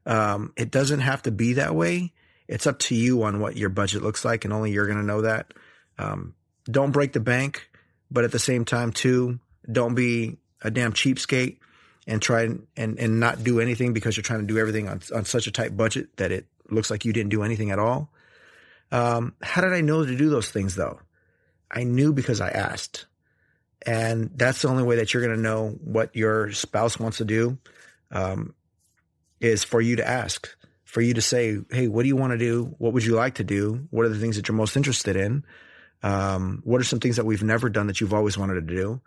Um, 0.06 0.54
it 0.56 0.72
doesn't 0.72 1.02
have 1.02 1.24
to 1.24 1.32
be 1.32 1.54
that 1.54 1.76
way 1.76 2.14
it's 2.52 2.68
up 2.68 2.80
to 2.80 2.96
you 2.96 3.24
on 3.24 3.40
what 3.40 3.56
your 3.56 3.70
budget 3.70 4.04
looks 4.04 4.26
like, 4.26 4.44
and 4.44 4.54
only 4.54 4.72
you're 4.72 4.86
going 4.86 4.98
to 4.98 5.06
know 5.06 5.22
that. 5.22 5.54
Um, 5.98 6.36
don't 6.66 6.92
break 6.92 7.14
the 7.14 7.22
bank, 7.22 7.70
but 8.12 8.26
at 8.26 8.34
the 8.34 8.40
same 8.40 8.66
time, 8.66 8.92
too, 8.92 9.40
don't 9.72 9.96
be 9.96 10.38
a 10.62 10.70
damn 10.70 10.92
cheapskate 10.92 11.60
and 12.06 12.22
try 12.22 12.42
and, 12.42 12.68
and, 12.76 13.00
and 13.00 13.22
not 13.22 13.42
do 13.42 13.62
anything 13.62 13.94
because 13.94 14.18
you're 14.18 14.24
trying 14.24 14.42
to 14.42 14.46
do 14.46 14.60
everything 14.60 14.90
on, 14.90 15.02
on 15.16 15.24
such 15.24 15.48
a 15.48 15.52
tight 15.52 15.78
budget 15.78 16.18
that 16.18 16.34
it 16.34 16.46
looks 16.70 16.92
like 16.92 17.06
you 17.06 17.14
didn't 17.14 17.30
do 17.30 17.42
anything 17.42 17.72
at 17.72 17.80
all. 17.80 18.12
Um, 18.92 19.34
how 19.42 19.62
did 19.62 19.72
I 19.72 19.80
know 19.80 20.06
to 20.06 20.18
do 20.18 20.30
those 20.30 20.52
things 20.52 20.76
though? 20.76 21.00
I 21.72 21.86
knew 21.86 22.12
because 22.12 22.42
I 22.42 22.50
asked. 22.50 23.06
And 23.86 24.30
that's 24.36 24.62
the 24.62 24.68
only 24.68 24.84
way 24.84 24.98
that 24.98 25.14
you're 25.14 25.24
going 25.24 25.36
to 25.36 25.42
know 25.42 25.70
what 25.84 26.16
your 26.16 26.52
spouse 26.52 27.00
wants 27.00 27.18
to 27.18 27.26
do, 27.26 27.58
um, 28.12 28.54
is 29.40 29.64
for 29.64 29.82
you 29.82 29.96
to 29.96 30.08
ask 30.08 30.50
for 30.92 31.00
you 31.00 31.14
to 31.14 31.22
say, 31.22 31.58
Hey, 31.72 31.88
what 31.88 32.02
do 32.02 32.10
you 32.10 32.18
want 32.18 32.32
to 32.32 32.38
do? 32.38 32.76
What 32.78 32.92
would 32.92 33.06
you 33.06 33.16
like 33.16 33.36
to 33.36 33.46
do? 33.46 33.88
What 33.92 34.06
are 34.06 34.10
the 34.10 34.20
things 34.20 34.36
that 34.36 34.50
you're 34.50 34.58
most 34.58 34.76
interested 34.76 35.16
in? 35.16 35.46
Um, 36.04 36.62
what 36.66 36.82
are 36.82 36.84
some 36.84 37.00
things 37.00 37.16
that 37.16 37.26
we've 37.26 37.44
never 37.44 37.70
done 37.70 37.88
that 37.88 38.02
you've 38.02 38.14
always 38.14 38.38
wanted 38.38 38.56
to 38.56 38.76
do? 38.76 39.00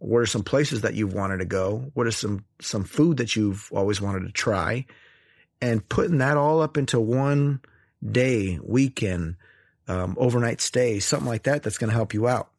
What 0.00 0.18
are 0.18 0.26
some 0.26 0.42
places 0.42 0.82
that 0.82 0.92
you've 0.92 1.14
wanted 1.14 1.38
to 1.38 1.46
go? 1.46 1.90
What 1.94 2.06
are 2.06 2.10
some, 2.10 2.44
some 2.60 2.84
food 2.84 3.16
that 3.16 3.36
you've 3.36 3.70
always 3.72 4.02
wanted 4.02 4.26
to 4.26 4.32
try? 4.32 4.84
And 5.62 5.86
putting 5.88 6.18
that 6.18 6.36
all 6.36 6.60
up 6.60 6.76
into 6.76 7.00
one 7.00 7.60
day, 8.06 8.58
weekend, 8.62 9.36
um, 9.88 10.16
overnight 10.18 10.60
stay, 10.60 11.00
something 11.00 11.28
like 11.28 11.44
that, 11.44 11.62
that's 11.62 11.78
going 11.78 11.90
to 11.90 11.96
help 11.96 12.12
you 12.12 12.28
out. 12.28 12.50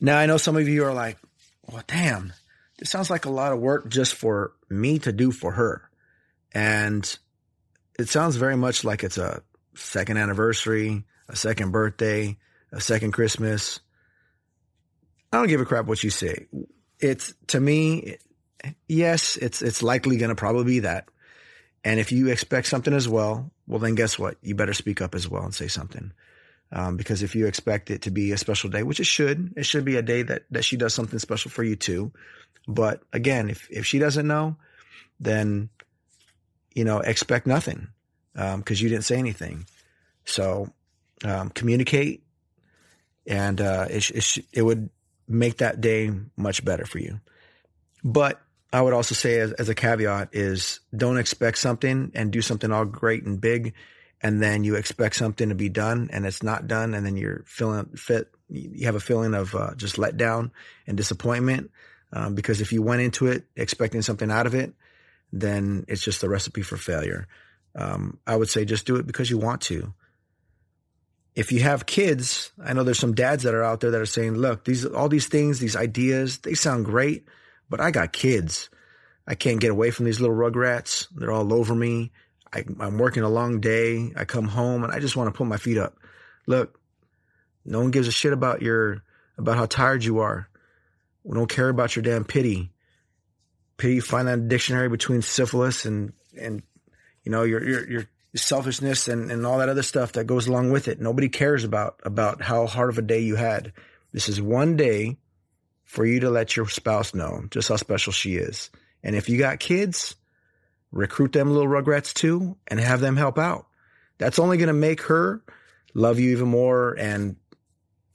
Now, 0.00 0.18
I 0.18 0.26
know 0.26 0.36
some 0.36 0.56
of 0.56 0.68
you 0.68 0.84
are 0.84 0.92
like, 0.92 1.18
well, 1.66 1.82
damn, 1.86 2.32
this 2.78 2.90
sounds 2.90 3.10
like 3.10 3.24
a 3.24 3.30
lot 3.30 3.52
of 3.52 3.58
work 3.58 3.88
just 3.88 4.14
for 4.14 4.52
me 4.68 4.98
to 5.00 5.12
do 5.12 5.30
for 5.32 5.52
her. 5.52 5.88
And 6.52 7.18
it 7.98 8.08
sounds 8.08 8.36
very 8.36 8.56
much 8.56 8.84
like 8.84 9.04
it's 9.04 9.18
a 9.18 9.42
second 9.74 10.18
anniversary, 10.18 11.04
a 11.28 11.36
second 11.36 11.72
birthday, 11.72 12.36
a 12.72 12.80
second 12.80 13.12
Christmas. 13.12 13.80
I 15.32 15.38
don't 15.38 15.48
give 15.48 15.60
a 15.60 15.64
crap 15.64 15.86
what 15.86 16.04
you 16.04 16.10
say. 16.10 16.46
It's 17.00 17.34
to 17.48 17.60
me, 17.60 18.16
yes, 18.88 19.36
it's 19.36 19.62
it's 19.62 19.82
likely 19.82 20.16
going 20.16 20.30
to 20.30 20.34
probably 20.34 20.64
be 20.64 20.80
that. 20.80 21.08
And 21.84 22.00
if 22.00 22.10
you 22.10 22.28
expect 22.28 22.66
something 22.66 22.94
as 22.94 23.08
well, 23.08 23.50
well 23.66 23.78
then 23.78 23.94
guess 23.94 24.18
what? 24.18 24.36
You 24.42 24.54
better 24.54 24.74
speak 24.74 25.00
up 25.00 25.14
as 25.14 25.28
well 25.28 25.44
and 25.44 25.54
say 25.54 25.68
something. 25.68 26.12
Um, 26.72 26.96
because 26.96 27.22
if 27.22 27.34
you 27.36 27.46
expect 27.46 27.90
it 27.90 28.02
to 28.02 28.10
be 28.10 28.32
a 28.32 28.38
special 28.38 28.68
day, 28.70 28.82
which 28.82 28.98
it 28.98 29.06
should, 29.06 29.54
it 29.56 29.64
should 29.64 29.84
be 29.84 29.96
a 29.96 30.02
day 30.02 30.22
that 30.22 30.44
that 30.50 30.64
she 30.64 30.76
does 30.76 30.94
something 30.94 31.18
special 31.18 31.50
for 31.50 31.62
you 31.62 31.76
too. 31.76 32.12
But 32.66 33.02
again, 33.12 33.50
if 33.50 33.68
if 33.70 33.86
she 33.86 33.98
doesn't 33.98 34.26
know, 34.26 34.56
then 35.20 35.68
you 36.74 36.84
know 36.84 36.98
expect 36.98 37.46
nothing 37.46 37.88
because 38.34 38.80
um, 38.80 38.84
you 38.84 38.88
didn't 38.88 39.04
say 39.04 39.16
anything. 39.16 39.66
So 40.24 40.72
um, 41.24 41.50
communicate, 41.50 42.24
and 43.26 43.60
uh, 43.60 43.86
it, 43.88 44.10
it, 44.10 44.38
it 44.52 44.62
would 44.62 44.90
make 45.28 45.58
that 45.58 45.80
day 45.80 46.10
much 46.36 46.64
better 46.64 46.84
for 46.84 46.98
you. 46.98 47.20
But 48.04 48.40
I 48.72 48.82
would 48.82 48.92
also 48.92 49.14
say, 49.14 49.40
as, 49.40 49.52
as 49.52 49.68
a 49.68 49.74
caveat, 49.74 50.30
is 50.32 50.80
don't 50.94 51.18
expect 51.18 51.58
something 51.58 52.12
and 52.14 52.30
do 52.30 52.42
something 52.42 52.70
all 52.70 52.84
great 52.84 53.24
and 53.24 53.40
big, 53.40 53.72
and 54.22 54.42
then 54.42 54.64
you 54.64 54.74
expect 54.76 55.16
something 55.16 55.48
to 55.50 55.54
be 55.54 55.68
done 55.68 56.08
and 56.12 56.26
it's 56.26 56.42
not 56.42 56.66
done, 56.66 56.94
and 56.94 57.04
then 57.04 57.16
you're 57.16 57.44
feeling 57.46 57.86
fit. 57.96 58.32
You 58.48 58.86
have 58.86 58.94
a 58.94 59.00
feeling 59.00 59.34
of 59.34 59.54
uh, 59.54 59.74
just 59.76 59.96
letdown 59.96 60.50
and 60.86 60.96
disappointment 60.96 61.70
um, 62.12 62.34
because 62.34 62.60
if 62.60 62.72
you 62.72 62.82
went 62.82 63.02
into 63.02 63.26
it 63.26 63.44
expecting 63.56 64.02
something 64.02 64.30
out 64.30 64.46
of 64.46 64.54
it, 64.54 64.72
then 65.32 65.84
it's 65.88 66.02
just 66.02 66.22
a 66.22 66.28
recipe 66.28 66.62
for 66.62 66.76
failure. 66.76 67.26
Um, 67.74 68.18
I 68.26 68.36
would 68.36 68.48
say 68.48 68.64
just 68.64 68.86
do 68.86 68.96
it 68.96 69.06
because 69.06 69.28
you 69.28 69.38
want 69.38 69.60
to 69.62 69.92
if 71.36 71.52
you 71.52 71.60
have 71.60 71.84
kids, 71.84 72.50
I 72.64 72.72
know 72.72 72.82
there's 72.82 72.98
some 72.98 73.14
dads 73.14 73.42
that 73.42 73.54
are 73.54 73.62
out 73.62 73.80
there 73.80 73.90
that 73.90 74.00
are 74.00 74.06
saying, 74.06 74.36
look, 74.36 74.64
these, 74.64 74.86
all 74.86 75.10
these 75.10 75.26
things, 75.26 75.58
these 75.58 75.76
ideas, 75.76 76.38
they 76.38 76.54
sound 76.54 76.86
great, 76.86 77.28
but 77.68 77.78
I 77.78 77.90
got 77.90 78.14
kids. 78.14 78.70
I 79.26 79.34
can't 79.34 79.60
get 79.60 79.70
away 79.70 79.90
from 79.90 80.06
these 80.06 80.18
little 80.18 80.34
rugrats. 80.34 81.08
They're 81.14 81.30
all 81.30 81.52
over 81.52 81.74
me. 81.74 82.10
I, 82.56 82.86
am 82.86 82.98
working 82.98 83.22
a 83.22 83.28
long 83.28 83.60
day. 83.60 84.12
I 84.16 84.24
come 84.24 84.48
home 84.48 84.82
and 84.82 84.92
I 84.92 84.98
just 84.98 85.16
want 85.16 85.28
to 85.28 85.36
put 85.36 85.46
my 85.46 85.58
feet 85.58 85.78
up. 85.78 85.96
Look, 86.46 86.80
no 87.64 87.80
one 87.80 87.90
gives 87.90 88.08
a 88.08 88.12
shit 88.12 88.32
about 88.32 88.62
your, 88.62 89.02
about 89.36 89.56
how 89.56 89.66
tired 89.66 90.04
you 90.04 90.20
are. 90.20 90.48
We 91.22 91.36
don't 91.36 91.50
care 91.50 91.68
about 91.68 91.96
your 91.96 92.02
damn 92.02 92.24
pity. 92.24 92.72
Pity, 93.76 94.00
find 94.00 94.28
that 94.28 94.48
dictionary 94.48 94.88
between 94.88 95.20
syphilis 95.20 95.84
and, 95.84 96.12
and, 96.38 96.62
you 97.24 97.32
know, 97.32 97.42
your, 97.42 97.62
your, 97.62 97.90
your 97.90 98.04
selfishness 98.34 99.08
and, 99.08 99.30
and 99.30 99.44
all 99.44 99.58
that 99.58 99.68
other 99.68 99.82
stuff 99.82 100.12
that 100.12 100.26
goes 100.26 100.46
along 100.46 100.70
with 100.70 100.88
it. 100.88 101.00
Nobody 101.00 101.28
cares 101.28 101.64
about, 101.64 102.00
about 102.04 102.40
how 102.40 102.66
hard 102.66 102.88
of 102.88 102.96
a 102.96 103.02
day 103.02 103.20
you 103.20 103.36
had. 103.36 103.72
This 104.12 104.28
is 104.28 104.40
one 104.40 104.76
day 104.76 105.18
for 105.84 106.06
you 106.06 106.20
to 106.20 106.30
let 106.30 106.56
your 106.56 106.68
spouse 106.68 107.14
know 107.14 107.44
just 107.50 107.68
how 107.68 107.76
special 107.76 108.12
she 108.12 108.36
is. 108.36 108.70
And 109.02 109.14
if 109.14 109.28
you 109.28 109.38
got 109.38 109.58
kids, 109.58 110.16
recruit 110.92 111.32
them 111.32 111.50
little 111.50 111.68
rugrats 111.68 112.12
too 112.12 112.56
and 112.68 112.80
have 112.80 113.00
them 113.00 113.16
help 113.16 113.38
out. 113.38 113.66
That's 114.18 114.38
only 114.38 114.56
going 114.56 114.68
to 114.68 114.72
make 114.72 115.02
her 115.02 115.42
love 115.94 116.18
you 116.18 116.30
even 116.30 116.48
more 116.48 116.94
and 116.98 117.36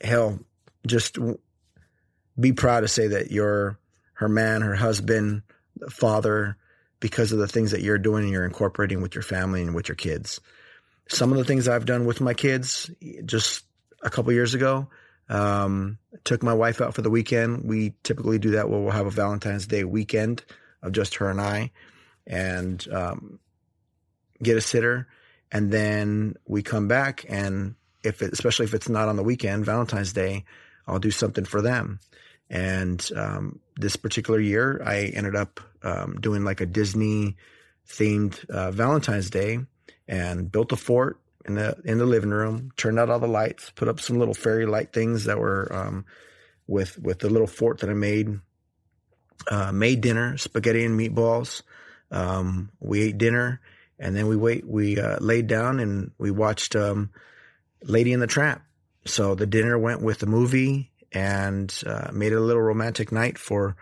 hell, 0.01 0.39
just 0.85 1.17
be 2.39 2.53
proud 2.53 2.81
to 2.81 2.87
say 2.87 3.07
that 3.07 3.31
you're 3.31 3.77
her 4.13 4.29
man, 4.29 4.61
her 4.61 4.75
husband, 4.75 5.41
father, 5.89 6.57
because 6.99 7.31
of 7.31 7.39
the 7.39 7.47
things 7.47 7.71
that 7.71 7.81
you're 7.81 7.97
doing 7.97 8.23
and 8.23 8.31
you're 8.31 8.45
incorporating 8.45 9.01
with 9.01 9.15
your 9.15 9.23
family 9.23 9.61
and 9.61 9.73
with 9.73 9.87
your 9.87 9.95
kids. 9.95 10.39
Some 11.07 11.31
of 11.31 11.37
the 11.37 11.43
things 11.43 11.67
I've 11.67 11.85
done 11.85 12.05
with 12.05 12.21
my 12.21 12.33
kids 12.33 12.89
just 13.25 13.65
a 14.03 14.09
couple 14.09 14.31
years 14.31 14.53
ago, 14.53 14.87
um, 15.29 15.97
took 16.23 16.43
my 16.43 16.53
wife 16.53 16.81
out 16.81 16.93
for 16.93 17.01
the 17.01 17.09
weekend. 17.09 17.63
We 17.63 17.93
typically 18.03 18.37
do 18.37 18.51
that 18.51 18.69
where 18.69 18.79
we'll 18.79 18.91
have 18.91 19.07
a 19.07 19.11
Valentine's 19.11 19.65
Day 19.65 19.83
weekend 19.83 20.43
of 20.83 20.91
just 20.91 21.15
her 21.15 21.29
and 21.29 21.41
I 21.41 21.71
and 22.25 22.85
um, 22.91 23.39
get 24.41 24.57
a 24.57 24.61
sitter. 24.61 25.07
And 25.51 25.71
then 25.71 26.35
we 26.47 26.63
come 26.63 26.87
back 26.87 27.25
and 27.27 27.75
if 28.03 28.21
it, 28.21 28.33
especially 28.33 28.65
if 28.65 28.73
it's 28.73 28.89
not 28.89 29.09
on 29.09 29.15
the 29.15 29.23
weekend, 29.23 29.65
Valentine's 29.65 30.13
Day, 30.13 30.45
I'll 30.87 30.99
do 30.99 31.11
something 31.11 31.45
for 31.45 31.61
them. 31.61 31.99
And 32.49 33.07
um, 33.15 33.59
this 33.77 33.95
particular 33.95 34.39
year, 34.39 34.81
I 34.85 35.11
ended 35.13 35.35
up 35.35 35.59
um, 35.83 36.19
doing 36.19 36.43
like 36.43 36.61
a 36.61 36.65
Disney 36.65 37.37
themed 37.87 38.43
uh, 38.49 38.71
Valentine's 38.71 39.29
Day 39.29 39.59
and 40.07 40.51
built 40.51 40.71
a 40.71 40.75
fort 40.75 41.19
in 41.45 41.55
the 41.55 41.75
in 41.85 41.97
the 41.97 42.05
living 42.05 42.29
room, 42.29 42.71
turned 42.77 42.99
out 42.99 43.09
all 43.09 43.19
the 43.19 43.27
lights, 43.27 43.71
put 43.71 43.87
up 43.87 43.99
some 43.99 44.19
little 44.19 44.33
fairy 44.33 44.65
light 44.65 44.93
things 44.93 45.25
that 45.25 45.39
were 45.39 45.67
um, 45.71 46.05
with 46.67 46.99
with 46.99 47.19
the 47.19 47.29
little 47.29 47.47
fort 47.47 47.79
that 47.79 47.89
I 47.89 47.93
made. 47.93 48.39
Uh, 49.49 49.71
made 49.71 50.01
dinner, 50.01 50.37
spaghetti 50.37 50.85
and 50.85 50.99
meatballs. 50.99 51.63
Um, 52.11 52.71
we 52.79 53.01
ate 53.01 53.17
dinner, 53.17 53.61
and 53.99 54.15
then 54.15 54.27
we 54.27 54.35
wait. 54.35 54.67
We 54.67 54.99
uh, 54.99 55.17
laid 55.19 55.47
down 55.47 55.79
and 55.79 56.11
we 56.17 56.31
watched 56.31 56.75
um, 56.75 57.11
Lady 57.83 58.13
in 58.13 58.19
the 58.19 58.27
Tramp. 58.27 58.61
So 59.05 59.35
the 59.35 59.47
dinner 59.47 59.77
went 59.79 60.01
with 60.01 60.19
the 60.19 60.27
movie 60.27 60.91
and 61.11 61.73
uh, 61.85 62.09
made 62.13 62.33
it 62.33 62.37
a 62.37 62.41
little 62.41 62.61
romantic 62.61 63.11
night 63.11 63.37
for 63.37 63.75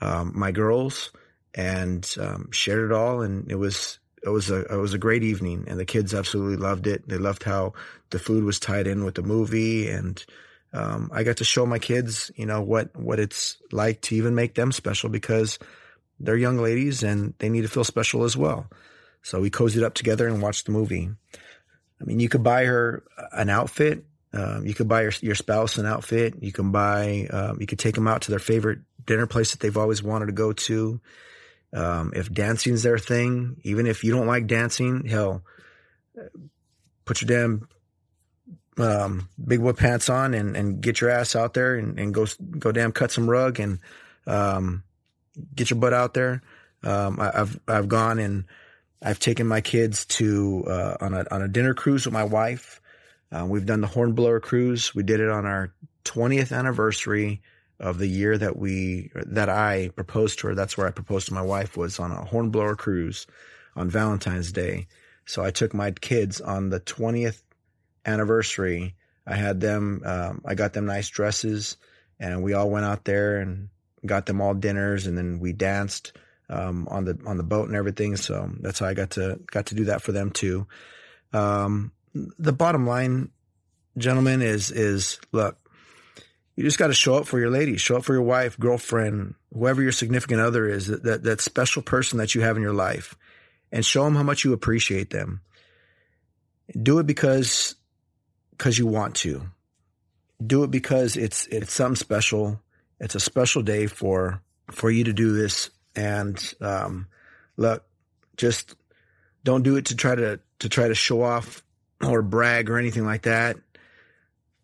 um, 0.00 0.32
my 0.34 0.50
girls 0.50 1.10
and 1.54 2.08
um, 2.18 2.50
shared 2.52 2.90
it 2.90 2.94
all. 2.94 3.20
And 3.20 3.50
it 3.50 3.56
was 3.56 3.98
it 4.22 4.28
was 4.28 4.50
a 4.50 4.60
it 4.72 4.76
was 4.76 4.94
a 4.94 4.98
great 4.98 5.24
evening, 5.24 5.64
and 5.66 5.78
the 5.78 5.84
kids 5.84 6.14
absolutely 6.14 6.56
loved 6.56 6.86
it. 6.86 7.08
They 7.08 7.18
loved 7.18 7.42
how 7.42 7.72
the 8.10 8.18
food 8.18 8.44
was 8.44 8.60
tied 8.60 8.86
in 8.86 9.04
with 9.04 9.16
the 9.16 9.22
movie, 9.22 9.88
and 9.88 10.24
um, 10.72 11.10
I 11.12 11.22
got 11.22 11.38
to 11.38 11.44
show 11.44 11.66
my 11.66 11.78
kids, 11.78 12.30
you 12.36 12.46
know, 12.46 12.62
what 12.62 12.94
what 12.96 13.18
it's 13.18 13.56
like 13.72 14.00
to 14.02 14.16
even 14.16 14.34
make 14.34 14.54
them 14.54 14.70
special 14.70 15.08
because 15.08 15.58
they're 16.22 16.36
young 16.36 16.58
ladies 16.58 17.02
and 17.02 17.34
they 17.38 17.48
need 17.48 17.62
to 17.62 17.68
feel 17.68 17.84
special 17.84 18.24
as 18.24 18.36
well. 18.36 18.68
So 19.22 19.40
we 19.40 19.50
cozied 19.50 19.82
up 19.82 19.94
together 19.94 20.26
and 20.26 20.42
watched 20.42 20.66
the 20.66 20.72
movie. 20.72 21.10
I 22.00 22.04
mean, 22.04 22.20
you 22.20 22.28
could 22.28 22.42
buy 22.42 22.64
her 22.64 23.04
an 23.32 23.50
outfit. 23.50 24.04
Um, 24.32 24.66
you 24.66 24.74
could 24.74 24.88
buy 24.88 25.02
your, 25.02 25.12
your 25.20 25.34
spouse 25.34 25.76
an 25.76 25.86
outfit. 25.86 26.34
You 26.40 26.52
can 26.52 26.72
buy, 26.72 27.28
um, 27.30 27.60
you 27.60 27.66
could 27.66 27.78
take 27.78 27.94
them 27.94 28.08
out 28.08 28.22
to 28.22 28.30
their 28.30 28.40
favorite 28.40 28.80
dinner 29.04 29.26
place 29.26 29.50
that 29.52 29.60
they've 29.60 29.76
always 29.76 30.02
wanted 30.02 30.26
to 30.26 30.32
go 30.32 30.52
to. 30.52 31.00
Um, 31.74 32.12
if 32.14 32.32
dancing's 32.32 32.82
their 32.82 32.98
thing, 32.98 33.56
even 33.62 33.86
if 33.86 34.04
you 34.04 34.12
don't 34.12 34.26
like 34.26 34.46
dancing, 34.46 35.06
hell, 35.06 35.42
put 37.04 37.22
your 37.22 37.28
damn 37.28 37.68
um, 38.78 39.28
big 39.42 39.60
whip 39.60 39.76
pants 39.76 40.08
on 40.08 40.34
and, 40.34 40.56
and 40.56 40.80
get 40.80 41.00
your 41.00 41.10
ass 41.10 41.36
out 41.36 41.54
there 41.54 41.76
and, 41.76 41.98
and 41.98 42.14
go 42.14 42.26
go 42.58 42.72
damn 42.72 42.92
cut 42.92 43.10
some 43.10 43.28
rug 43.28 43.60
and 43.60 43.78
um, 44.26 44.82
get 45.54 45.70
your 45.70 45.78
butt 45.78 45.92
out 45.92 46.14
there. 46.14 46.42
Um, 46.84 47.20
I, 47.20 47.30
have 47.34 47.60
I've 47.68 47.88
gone 47.88 48.18
and 48.18 48.44
I've 49.00 49.18
taken 49.18 49.46
my 49.46 49.60
kids 49.60 50.04
to 50.06 50.64
uh, 50.66 50.96
on 51.00 51.14
a 51.14 51.24
on 51.30 51.42
a 51.42 51.48
dinner 51.48 51.74
cruise 51.74 52.06
with 52.06 52.12
my 52.12 52.24
wife. 52.24 52.80
Uh, 53.30 53.46
we've 53.46 53.66
done 53.66 53.80
the 53.80 53.86
Hornblower 53.86 54.40
cruise. 54.40 54.94
We 54.94 55.02
did 55.02 55.20
it 55.20 55.30
on 55.30 55.46
our 55.46 55.72
20th 56.04 56.56
anniversary 56.56 57.40
of 57.80 57.98
the 57.98 58.06
year 58.06 58.38
that 58.38 58.56
we 58.56 59.10
that 59.14 59.48
I 59.48 59.90
proposed 59.94 60.38
to 60.40 60.48
her. 60.48 60.54
That's 60.54 60.78
where 60.78 60.86
I 60.86 60.92
proposed 60.92 61.26
to 61.28 61.34
my 61.34 61.42
wife 61.42 61.76
was 61.76 61.98
on 61.98 62.12
a 62.12 62.24
hornblower 62.24 62.76
cruise 62.76 63.26
on 63.74 63.90
Valentine's 63.90 64.52
Day. 64.52 64.86
So 65.26 65.44
I 65.44 65.50
took 65.50 65.74
my 65.74 65.90
kids 65.90 66.40
on 66.40 66.70
the 66.70 66.80
20th 66.80 67.42
anniversary. 68.06 68.94
I 69.26 69.34
had 69.34 69.60
them. 69.60 70.02
Um, 70.04 70.42
I 70.44 70.54
got 70.54 70.72
them 70.72 70.86
nice 70.86 71.08
dresses, 71.08 71.76
and 72.20 72.42
we 72.42 72.54
all 72.54 72.70
went 72.70 72.86
out 72.86 73.04
there 73.04 73.38
and 73.38 73.68
got 74.04 74.26
them 74.26 74.40
all 74.40 74.54
dinners, 74.54 75.06
and 75.06 75.16
then 75.16 75.38
we 75.40 75.52
danced 75.52 76.12
um, 76.48 76.88
on 76.88 77.04
the 77.04 77.18
on 77.26 77.36
the 77.36 77.42
boat 77.42 77.68
and 77.68 77.76
everything. 77.76 78.16
So 78.16 78.50
that's 78.60 78.78
how 78.78 78.86
I 78.86 78.94
got 78.94 79.10
to 79.12 79.40
got 79.50 79.66
to 79.66 79.74
do 79.74 79.84
that 79.86 80.02
for 80.02 80.12
them 80.12 80.30
too. 80.30 80.66
Um, 81.32 81.92
the 82.14 82.52
bottom 82.52 82.86
line, 82.86 83.30
gentlemen, 83.96 84.42
is 84.42 84.70
is 84.70 85.18
look 85.32 85.58
you 86.56 86.64
just 86.64 86.78
got 86.78 86.88
to 86.88 86.94
show 86.94 87.14
up 87.14 87.26
for 87.26 87.38
your 87.38 87.50
lady, 87.50 87.76
show 87.76 87.96
up 87.96 88.04
for 88.04 88.12
your 88.12 88.22
wife, 88.22 88.58
girlfriend, 88.58 89.34
whoever 89.52 89.82
your 89.82 89.92
significant 89.92 90.40
other 90.40 90.68
is, 90.68 90.86
that, 90.86 91.02
that, 91.02 91.22
that 91.22 91.40
special 91.40 91.82
person 91.82 92.18
that 92.18 92.34
you 92.34 92.42
have 92.42 92.56
in 92.56 92.62
your 92.62 92.74
life, 92.74 93.16
and 93.70 93.84
show 93.84 94.04
them 94.04 94.16
how 94.16 94.22
much 94.22 94.44
you 94.44 94.52
appreciate 94.52 95.10
them. 95.10 95.40
Do 96.80 96.98
it 96.98 97.06
because, 97.06 97.74
because 98.50 98.78
you 98.78 98.86
want 98.86 99.16
to. 99.16 99.42
Do 100.44 100.62
it 100.64 100.70
because 100.70 101.16
it's, 101.16 101.46
it's 101.46 101.72
something 101.72 101.96
special. 101.96 102.60
It's 103.02 103.16
a 103.16 103.20
special 103.20 103.62
day 103.62 103.88
for, 103.88 104.42
for 104.70 104.90
you 104.90 105.04
to 105.04 105.14
do 105.14 105.34
this. 105.34 105.70
And, 105.96 106.42
um, 106.62 107.08
look, 107.58 107.84
just 108.38 108.76
don't 109.44 109.64
do 109.64 109.76
it 109.76 109.86
to 109.86 109.96
try 109.96 110.14
to, 110.16 110.40
to 110.60 110.70
try 110.70 110.88
to 110.88 110.96
show 110.96 111.22
off 111.22 111.62
or 112.02 112.22
brag 112.22 112.70
or 112.70 112.78
anything 112.78 113.06
like 113.06 113.24
that. 113.24 113.58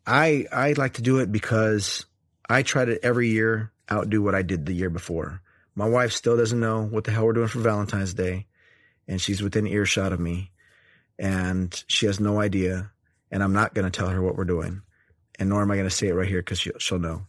I 0.07 0.47
I 0.53 0.73
like 0.75 0.95
to 0.95 1.03
do 1.03 1.19
it 1.21 1.33
because 1.33 2.07
I 2.49 2.63
try 2.65 2.87
to 2.87 3.05
every 3.05 3.29
year 3.31 3.73
outdo 3.93 4.23
what 4.23 4.35
I 4.37 4.43
did 4.43 4.67
the 4.67 4.75
year 4.75 4.91
before. 4.91 5.43
My 5.77 5.89
wife 5.89 6.13
still 6.13 6.37
doesn't 6.37 6.61
know 6.61 6.85
what 6.85 7.05
the 7.05 7.13
hell 7.13 7.27
we're 7.27 7.35
doing 7.35 7.49
for 7.49 7.61
Valentine's 7.61 8.15
Day, 8.15 8.47
and 9.09 9.21
she's 9.21 9.43
within 9.43 9.67
earshot 9.67 10.13
of 10.15 10.21
me. 10.21 10.53
and 11.19 11.85
she 11.89 12.07
has 12.07 12.21
no 12.21 12.41
idea. 12.41 12.93
And 13.31 13.43
I'm 13.43 13.53
not 13.55 13.75
going 13.75 13.91
to 13.91 13.97
tell 13.97 14.09
her 14.09 14.23
what 14.23 14.37
we're 14.37 14.45
doing, 14.45 14.83
and 15.39 15.51
nor 15.51 15.63
am 15.63 15.71
I 15.71 15.77
going 15.77 15.89
to 15.89 15.95
say 15.95 16.09
it 16.09 16.15
right 16.15 16.29
here 16.29 16.41
because 16.41 16.61
she'll, 16.61 16.79
she'll 16.79 16.99
know. 17.01 17.27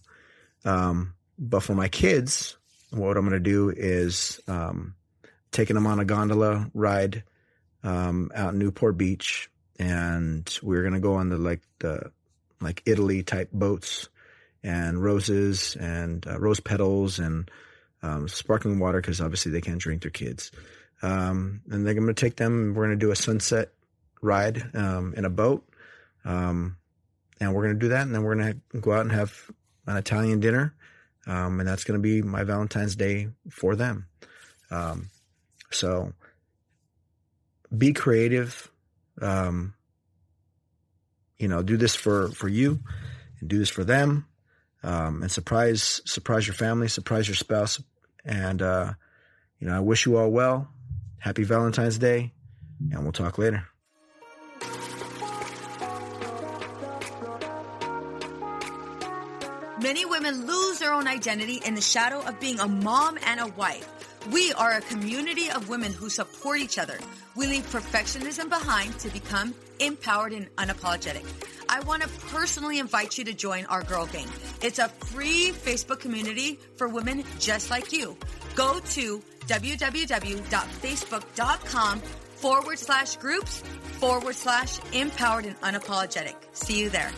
Um, 0.66 1.14
but 1.38 1.62
for 1.62 1.74
my 1.74 1.88
kids, 1.88 2.58
what 2.92 3.18
I'm 3.18 3.28
going 3.28 3.32
to 3.32 3.40
do 3.40 3.70
is 3.70 4.40
um, 4.48 4.96
taking 5.52 5.76
them 5.76 5.88
on 5.88 6.00
a 6.00 6.06
gondola 6.06 6.70
ride 6.74 7.24
um, 7.84 8.32
out 8.36 8.54
in 8.54 8.60
Newport 8.60 8.98
Beach, 8.98 9.50
and 9.78 10.60
we're 10.62 10.82
going 10.82 10.94
to 10.94 11.00
go 11.00 11.16
on 11.16 11.30
the 11.30 11.38
like 11.38 11.62
the 11.80 12.12
like 12.62 12.84
Italy 12.86 13.24
type 13.24 13.52
boats 13.52 14.10
and 14.64 15.02
roses 15.02 15.78
and 15.80 16.28
uh, 16.28 16.38
rose 16.38 16.60
petals 16.60 17.20
and 17.20 17.50
um, 18.02 18.28
sparkling 18.28 18.80
water 18.80 19.00
because 19.00 19.22
obviously 19.22 19.52
they 19.52 19.62
can't 19.62 19.80
drink 19.80 20.02
their 20.02 20.12
kids. 20.12 20.52
Um, 21.02 21.62
and 21.70 21.86
then 21.86 21.98
I'm 21.98 22.04
going 22.04 22.14
to 22.16 22.22
take 22.22 22.36
them. 22.36 22.74
We're 22.74 22.88
going 22.88 23.00
to 23.00 23.06
do 23.06 23.12
a 23.12 23.16
sunset 23.16 23.72
ride 24.22 24.76
um, 24.76 25.14
in 25.16 25.24
a 25.24 25.30
boat, 25.30 25.66
um, 26.26 26.76
and 27.40 27.54
we're 27.54 27.64
going 27.64 27.76
to 27.76 27.80
do 27.80 27.90
that. 27.90 28.02
And 28.02 28.14
then 28.14 28.24
we're 28.24 28.36
going 28.36 28.62
to 28.72 28.80
go 28.80 28.92
out 28.92 29.02
and 29.02 29.12
have 29.14 29.50
an 29.90 29.98
Italian 29.98 30.40
dinner, 30.40 30.74
um, 31.26 31.60
and 31.60 31.68
that's 31.68 31.84
going 31.84 32.00
to 32.00 32.02
be 32.02 32.22
my 32.22 32.44
Valentine's 32.44 32.96
Day 32.96 33.30
for 33.50 33.76
them. 33.76 34.08
Um, 34.70 35.10
so 35.72 36.14
be 37.76 37.94
creative. 37.94 38.72
Um, 39.22 39.74
you 41.38 41.48
know, 41.48 41.64
do 41.64 41.76
this 41.76 41.96
for 41.96 42.30
for 42.30 42.48
you, 42.48 42.80
and 43.40 43.50
do 43.50 43.58
this 43.58 43.70
for 43.70 43.84
them, 43.84 44.26
um, 44.84 45.24
and 45.24 45.32
surprise 45.32 46.02
surprise 46.06 46.46
your 46.46 46.54
family, 46.54 46.88
surprise 46.88 47.28
your 47.28 47.36
spouse, 47.36 47.82
and 48.24 48.62
uh, 48.62 48.94
you 49.60 49.68
know, 49.68 49.76
I 49.76 49.80
wish 49.80 50.06
you 50.06 50.18
all 50.18 50.30
well. 50.30 50.70
Happy 51.18 51.44
Valentine's 51.44 51.98
Day, 51.98 52.34
and 52.92 53.04
we'll 53.04 53.12
talk 53.12 53.38
later. 53.38 53.66
Many 59.82 60.04
women 60.04 60.46
lose 60.46 60.80
their 60.80 60.92
own 60.92 61.08
identity 61.08 61.62
in 61.66 61.74
the 61.74 61.80
shadow 61.80 62.20
of 62.22 62.38
being 62.42 62.60
a 62.60 62.68
mom 62.68 63.18
and 63.26 63.40
a 63.40 63.48
wife. 63.48 63.88
We 64.30 64.52
are 64.54 64.74
a 64.74 64.82
community 64.82 65.50
of 65.50 65.70
women 65.70 65.94
who 65.94 66.10
support 66.10 66.60
each 66.60 66.78
other. 66.78 67.00
We 67.38 67.48
leave 67.48 67.64
perfectionism 67.72 68.50
behind 68.50 69.00
to 69.00 69.08
become 69.10 69.56
empowered 69.80 70.34
and 70.34 70.54
unapologetic. 70.58 71.24
I 71.70 71.80
want 71.82 72.04
to 72.04 72.10
personally 72.28 72.80
invite 72.80 73.18
you 73.18 73.24
to 73.24 73.34
join 73.34 73.64
our 73.68 73.82
Girl 73.84 74.06
Gang. 74.06 74.28
It's 74.62 74.80
a 74.80 74.90
free 74.90 75.54
Facebook 75.54 76.02
community 76.02 76.60
for 76.76 76.90
women 76.90 77.24
just 77.40 77.72
like 77.72 77.94
you. 77.94 78.18
Go 78.56 78.82
to 78.82 79.24
www.facebook.com 79.48 82.00
forward 82.00 82.80
slash 82.80 83.16
groups 83.16 83.64
forward 84.00 84.36
slash 84.36 84.78
empowered 84.92 85.46
and 85.46 85.58
unapologetic. 85.62 86.36
See 86.52 86.82
you 86.82 86.90
there. 86.90 87.14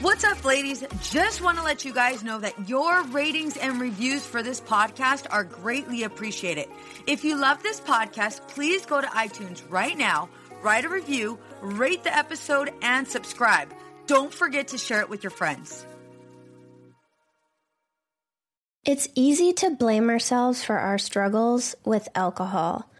What's 0.00 0.22
up, 0.22 0.44
ladies? 0.44 0.84
Just 1.02 1.42
want 1.42 1.58
to 1.58 1.64
let 1.64 1.84
you 1.84 1.92
guys 1.92 2.22
know 2.22 2.38
that 2.38 2.68
your 2.68 3.02
ratings 3.06 3.56
and 3.56 3.80
reviews 3.80 4.24
for 4.24 4.44
this 4.44 4.60
podcast 4.60 5.26
are 5.28 5.42
greatly 5.42 6.04
appreciated. 6.04 6.68
If 7.08 7.24
you 7.24 7.36
love 7.36 7.64
this 7.64 7.80
podcast, 7.80 8.46
please 8.46 8.86
go 8.86 9.00
to 9.00 9.08
iTunes 9.08 9.60
right 9.68 9.98
now, 9.98 10.28
write 10.62 10.84
a 10.84 10.88
review, 10.88 11.36
rate 11.60 12.04
the 12.04 12.16
episode, 12.16 12.72
and 12.80 13.08
subscribe. 13.08 13.74
Don't 14.06 14.32
forget 14.32 14.68
to 14.68 14.78
share 14.78 15.00
it 15.00 15.08
with 15.08 15.24
your 15.24 15.32
friends. 15.32 15.84
It's 18.84 19.08
easy 19.16 19.52
to 19.54 19.70
blame 19.70 20.10
ourselves 20.10 20.62
for 20.62 20.78
our 20.78 20.98
struggles 20.98 21.74
with 21.84 22.08
alcohol. 22.14 22.88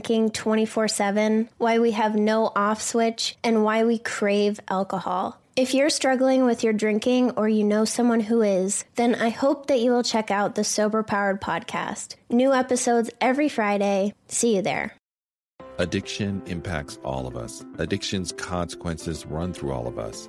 drinking 0.00 0.30
24 0.30 0.88
7, 0.88 1.48
why 1.56 1.78
we 1.78 1.92
have 1.92 2.14
no 2.14 2.52
off 2.54 2.82
switch, 2.82 3.36
and 3.42 3.64
why 3.64 3.84
we 3.84 3.98
crave 3.98 4.60
alcohol. 4.68 5.40
If 5.56 5.72
you're 5.72 5.88
struggling 5.88 6.44
with 6.44 6.62
your 6.62 6.74
drinking 6.74 7.30
or 7.30 7.48
you 7.48 7.64
know 7.64 7.86
someone 7.86 8.20
who 8.20 8.42
is, 8.42 8.84
then 8.96 9.14
I 9.14 9.30
hope 9.30 9.68
that 9.68 9.80
you 9.80 9.90
will 9.92 10.02
check 10.02 10.30
out 10.30 10.54
the 10.54 10.64
Sober 10.64 11.02
Powered 11.02 11.40
podcast. 11.40 12.16
New 12.28 12.52
episodes 12.52 13.10
every 13.22 13.48
Friday. 13.48 14.12
See 14.28 14.56
you 14.56 14.60
there. 14.60 14.92
Addiction 15.78 16.42
impacts 16.46 16.98
all 17.02 17.26
of 17.26 17.34
us. 17.34 17.64
Addiction's 17.78 18.32
consequences 18.32 19.24
run 19.24 19.54
through 19.54 19.72
all 19.72 19.86
of 19.86 19.98
us. 19.98 20.28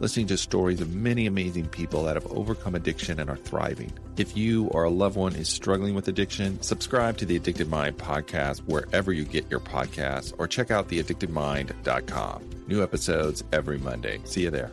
listening 0.00 0.26
to 0.28 0.36
stories 0.36 0.80
of 0.80 0.94
many 0.94 1.26
amazing 1.26 1.68
people 1.68 2.04
that 2.04 2.16
have 2.16 2.26
overcome 2.32 2.74
addiction 2.74 3.20
and 3.20 3.30
are 3.30 3.36
thriving. 3.36 3.92
If 4.16 4.36
you 4.36 4.66
or 4.68 4.84
a 4.84 4.90
loved 4.90 5.16
one 5.16 5.34
is 5.34 5.48
struggling 5.48 5.94
with 5.94 6.08
addiction, 6.08 6.60
subscribe 6.62 7.16
to 7.18 7.26
the 7.26 7.36
Addicted 7.36 7.68
Mind 7.68 7.98
podcast 7.98 8.58
wherever 8.66 9.12
you 9.12 9.24
get 9.24 9.50
your 9.50 9.60
podcasts 9.60 10.32
or 10.38 10.46
check 10.46 10.70
out 10.70 10.88
theaddictedmind.com. 10.88 12.50
New 12.66 12.82
episodes 12.82 13.44
every 13.52 13.78
Monday. 13.78 14.20
See 14.24 14.42
you 14.42 14.50
there. 14.50 14.72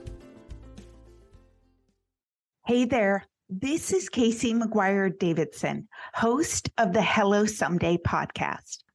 Hey 2.65 2.86
there. 2.86 3.25
This 3.49 3.91
is 3.91 4.09
Casey 4.09 4.53
McGuire 4.53 5.15
Davidson, 5.19 5.88
host 6.13 6.69
of 6.77 6.93
the 6.93 7.01
Hello 7.01 7.45
Someday 7.45 7.97
podcast. 7.97 8.77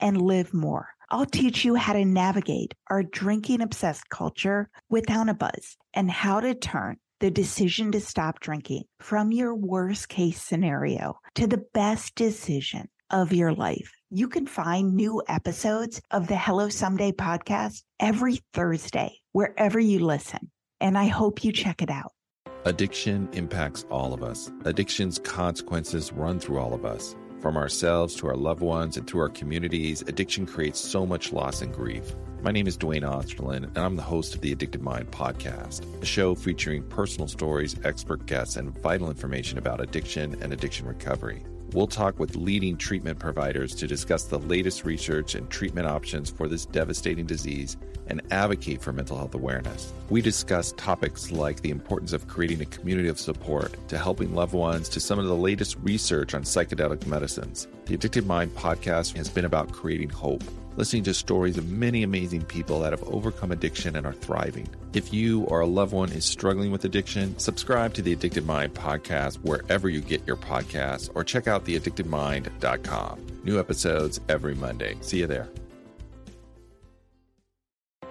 and 0.00 0.20
live 0.20 0.52
more. 0.54 0.88
I'll 1.10 1.26
teach 1.26 1.64
you 1.64 1.74
how 1.74 1.92
to 1.92 2.04
navigate 2.04 2.74
our 2.88 3.02
drinking 3.02 3.62
obsessed 3.62 4.08
culture 4.10 4.70
without 4.88 5.28
a 5.28 5.34
buzz 5.34 5.76
and 5.92 6.10
how 6.10 6.40
to 6.40 6.54
turn 6.54 6.98
the 7.18 7.30
decision 7.30 7.92
to 7.92 8.00
stop 8.00 8.40
drinking 8.40 8.84
from 9.00 9.32
your 9.32 9.54
worst 9.54 10.08
case 10.08 10.42
scenario 10.42 11.18
to 11.34 11.46
the 11.46 11.64
best 11.74 12.14
decision 12.14 12.88
of 13.10 13.32
your 13.32 13.52
life. 13.52 13.90
You 14.10 14.28
can 14.28 14.46
find 14.46 14.94
new 14.94 15.22
episodes 15.28 16.00
of 16.10 16.28
the 16.28 16.36
Hello 16.36 16.68
Someday 16.68 17.12
podcast 17.12 17.82
every 17.98 18.40
Thursday, 18.52 19.18
wherever 19.32 19.78
you 19.78 19.98
listen. 19.98 20.50
And 20.80 20.96
I 20.96 21.06
hope 21.06 21.44
you 21.44 21.52
check 21.52 21.82
it 21.82 21.90
out. 21.90 22.12
Addiction 22.64 23.28
impacts 23.32 23.84
all 23.90 24.12
of 24.12 24.22
us. 24.22 24.50
Addiction's 24.64 25.18
consequences 25.18 26.12
run 26.12 26.38
through 26.38 26.58
all 26.58 26.74
of 26.74 26.84
us. 26.84 27.16
From 27.40 27.56
ourselves 27.56 28.14
to 28.16 28.26
our 28.26 28.36
loved 28.36 28.60
ones 28.60 28.98
and 28.98 29.06
through 29.06 29.22
our 29.22 29.30
communities, 29.30 30.02
addiction 30.02 30.44
creates 30.44 30.78
so 30.78 31.06
much 31.06 31.32
loss 31.32 31.62
and 31.62 31.72
grief. 31.72 32.14
My 32.42 32.50
name 32.50 32.66
is 32.66 32.76
Duane 32.76 33.00
Osterlind, 33.00 33.64
and 33.64 33.78
I'm 33.78 33.96
the 33.96 34.02
host 34.02 34.34
of 34.34 34.42
the 34.42 34.52
Addicted 34.52 34.82
Mind 34.82 35.10
podcast, 35.10 35.86
a 36.02 36.04
show 36.04 36.34
featuring 36.34 36.82
personal 36.82 37.28
stories, 37.28 37.76
expert 37.82 38.26
guests, 38.26 38.56
and 38.56 38.78
vital 38.82 39.08
information 39.08 39.56
about 39.56 39.80
addiction 39.80 40.36
and 40.42 40.52
addiction 40.52 40.86
recovery. 40.86 41.42
We'll 41.72 41.86
talk 41.86 42.18
with 42.18 42.36
leading 42.36 42.76
treatment 42.76 43.18
providers 43.18 43.74
to 43.76 43.86
discuss 43.86 44.24
the 44.24 44.38
latest 44.38 44.84
research 44.84 45.34
and 45.34 45.48
treatment 45.48 45.86
options 45.86 46.28
for 46.28 46.46
this 46.46 46.66
devastating 46.66 47.24
disease 47.24 47.78
and 48.10 48.20
advocate 48.30 48.82
for 48.82 48.92
mental 48.92 49.16
health 49.16 49.34
awareness. 49.34 49.92
We 50.10 50.20
discuss 50.20 50.72
topics 50.72 51.30
like 51.30 51.62
the 51.62 51.70
importance 51.70 52.12
of 52.12 52.28
creating 52.28 52.60
a 52.60 52.66
community 52.66 53.08
of 53.08 53.18
support 53.18 53.74
to 53.88 53.96
helping 53.96 54.34
loved 54.34 54.52
ones 54.52 54.88
to 54.90 55.00
some 55.00 55.18
of 55.18 55.26
the 55.26 55.36
latest 55.36 55.76
research 55.82 56.34
on 56.34 56.42
psychedelic 56.42 57.06
medicines. 57.06 57.68
The 57.86 57.94
Addicted 57.94 58.26
Mind 58.26 58.54
podcast 58.54 59.16
has 59.16 59.28
been 59.28 59.44
about 59.44 59.72
creating 59.72 60.10
hope 60.10 60.44
listening 60.76 61.02
to 61.04 61.14
stories 61.14 61.58
of 61.58 61.68
many 61.68 62.02
amazing 62.02 62.42
people 62.42 62.80
that 62.80 62.92
have 62.92 63.02
overcome 63.04 63.52
addiction 63.52 63.96
and 63.96 64.06
are 64.06 64.14
thriving. 64.14 64.68
If 64.92 65.12
you 65.12 65.42
or 65.42 65.60
a 65.60 65.66
loved 65.66 65.92
one 65.92 66.10
is 66.10 66.24
struggling 66.24 66.70
with 66.70 66.84
addiction, 66.84 67.38
subscribe 67.38 67.94
to 67.94 68.02
the 68.02 68.12
Addicted 68.12 68.46
Mind 68.46 68.74
podcast 68.74 69.36
wherever 69.42 69.88
you 69.88 70.00
get 70.00 70.26
your 70.26 70.36
podcasts 70.36 71.10
or 71.14 71.24
check 71.24 71.46
out 71.46 71.64
theaddictedmind.com. 71.64 73.26
New 73.44 73.58
episodes 73.58 74.20
every 74.28 74.54
Monday. 74.54 74.96
See 75.00 75.18
you 75.18 75.26
there. 75.26 75.48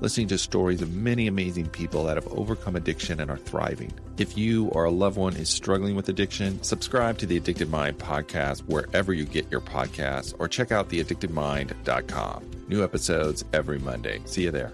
listening 0.00 0.28
to 0.28 0.38
stories 0.38 0.82
of 0.82 0.94
many 0.94 1.26
amazing 1.26 1.68
people 1.68 2.04
that 2.04 2.16
have 2.16 2.26
overcome 2.28 2.76
addiction 2.76 3.20
and 3.20 3.30
are 3.30 3.36
thriving. 3.38 3.92
If 4.18 4.36
you 4.36 4.66
or 4.68 4.84
a 4.84 4.90
loved 4.90 5.16
one 5.16 5.36
is 5.36 5.48
struggling 5.48 5.96
with 5.96 6.08
addiction, 6.08 6.62
subscribe 6.62 7.18
to 7.18 7.26
the 7.26 7.36
Addicted 7.36 7.70
Mind 7.70 7.98
podcast 7.98 8.60
wherever 8.62 9.12
you 9.12 9.24
get 9.24 9.50
your 9.50 9.60
podcasts 9.60 10.34
or 10.38 10.48
check 10.48 10.72
out 10.72 10.88
theaddictedmind.com. 10.88 12.50
New 12.68 12.84
episodes 12.84 13.44
every 13.52 13.78
Monday. 13.78 14.20
See 14.24 14.42
you 14.42 14.50
there. 14.50 14.72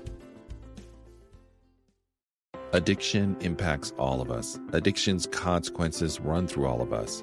Addiction 2.72 3.36
impacts 3.40 3.92
all 3.98 4.20
of 4.20 4.32
us. 4.32 4.58
Addiction's 4.72 5.26
consequences 5.28 6.20
run 6.20 6.48
through 6.48 6.66
all 6.66 6.82
of 6.82 6.92
us. 6.92 7.22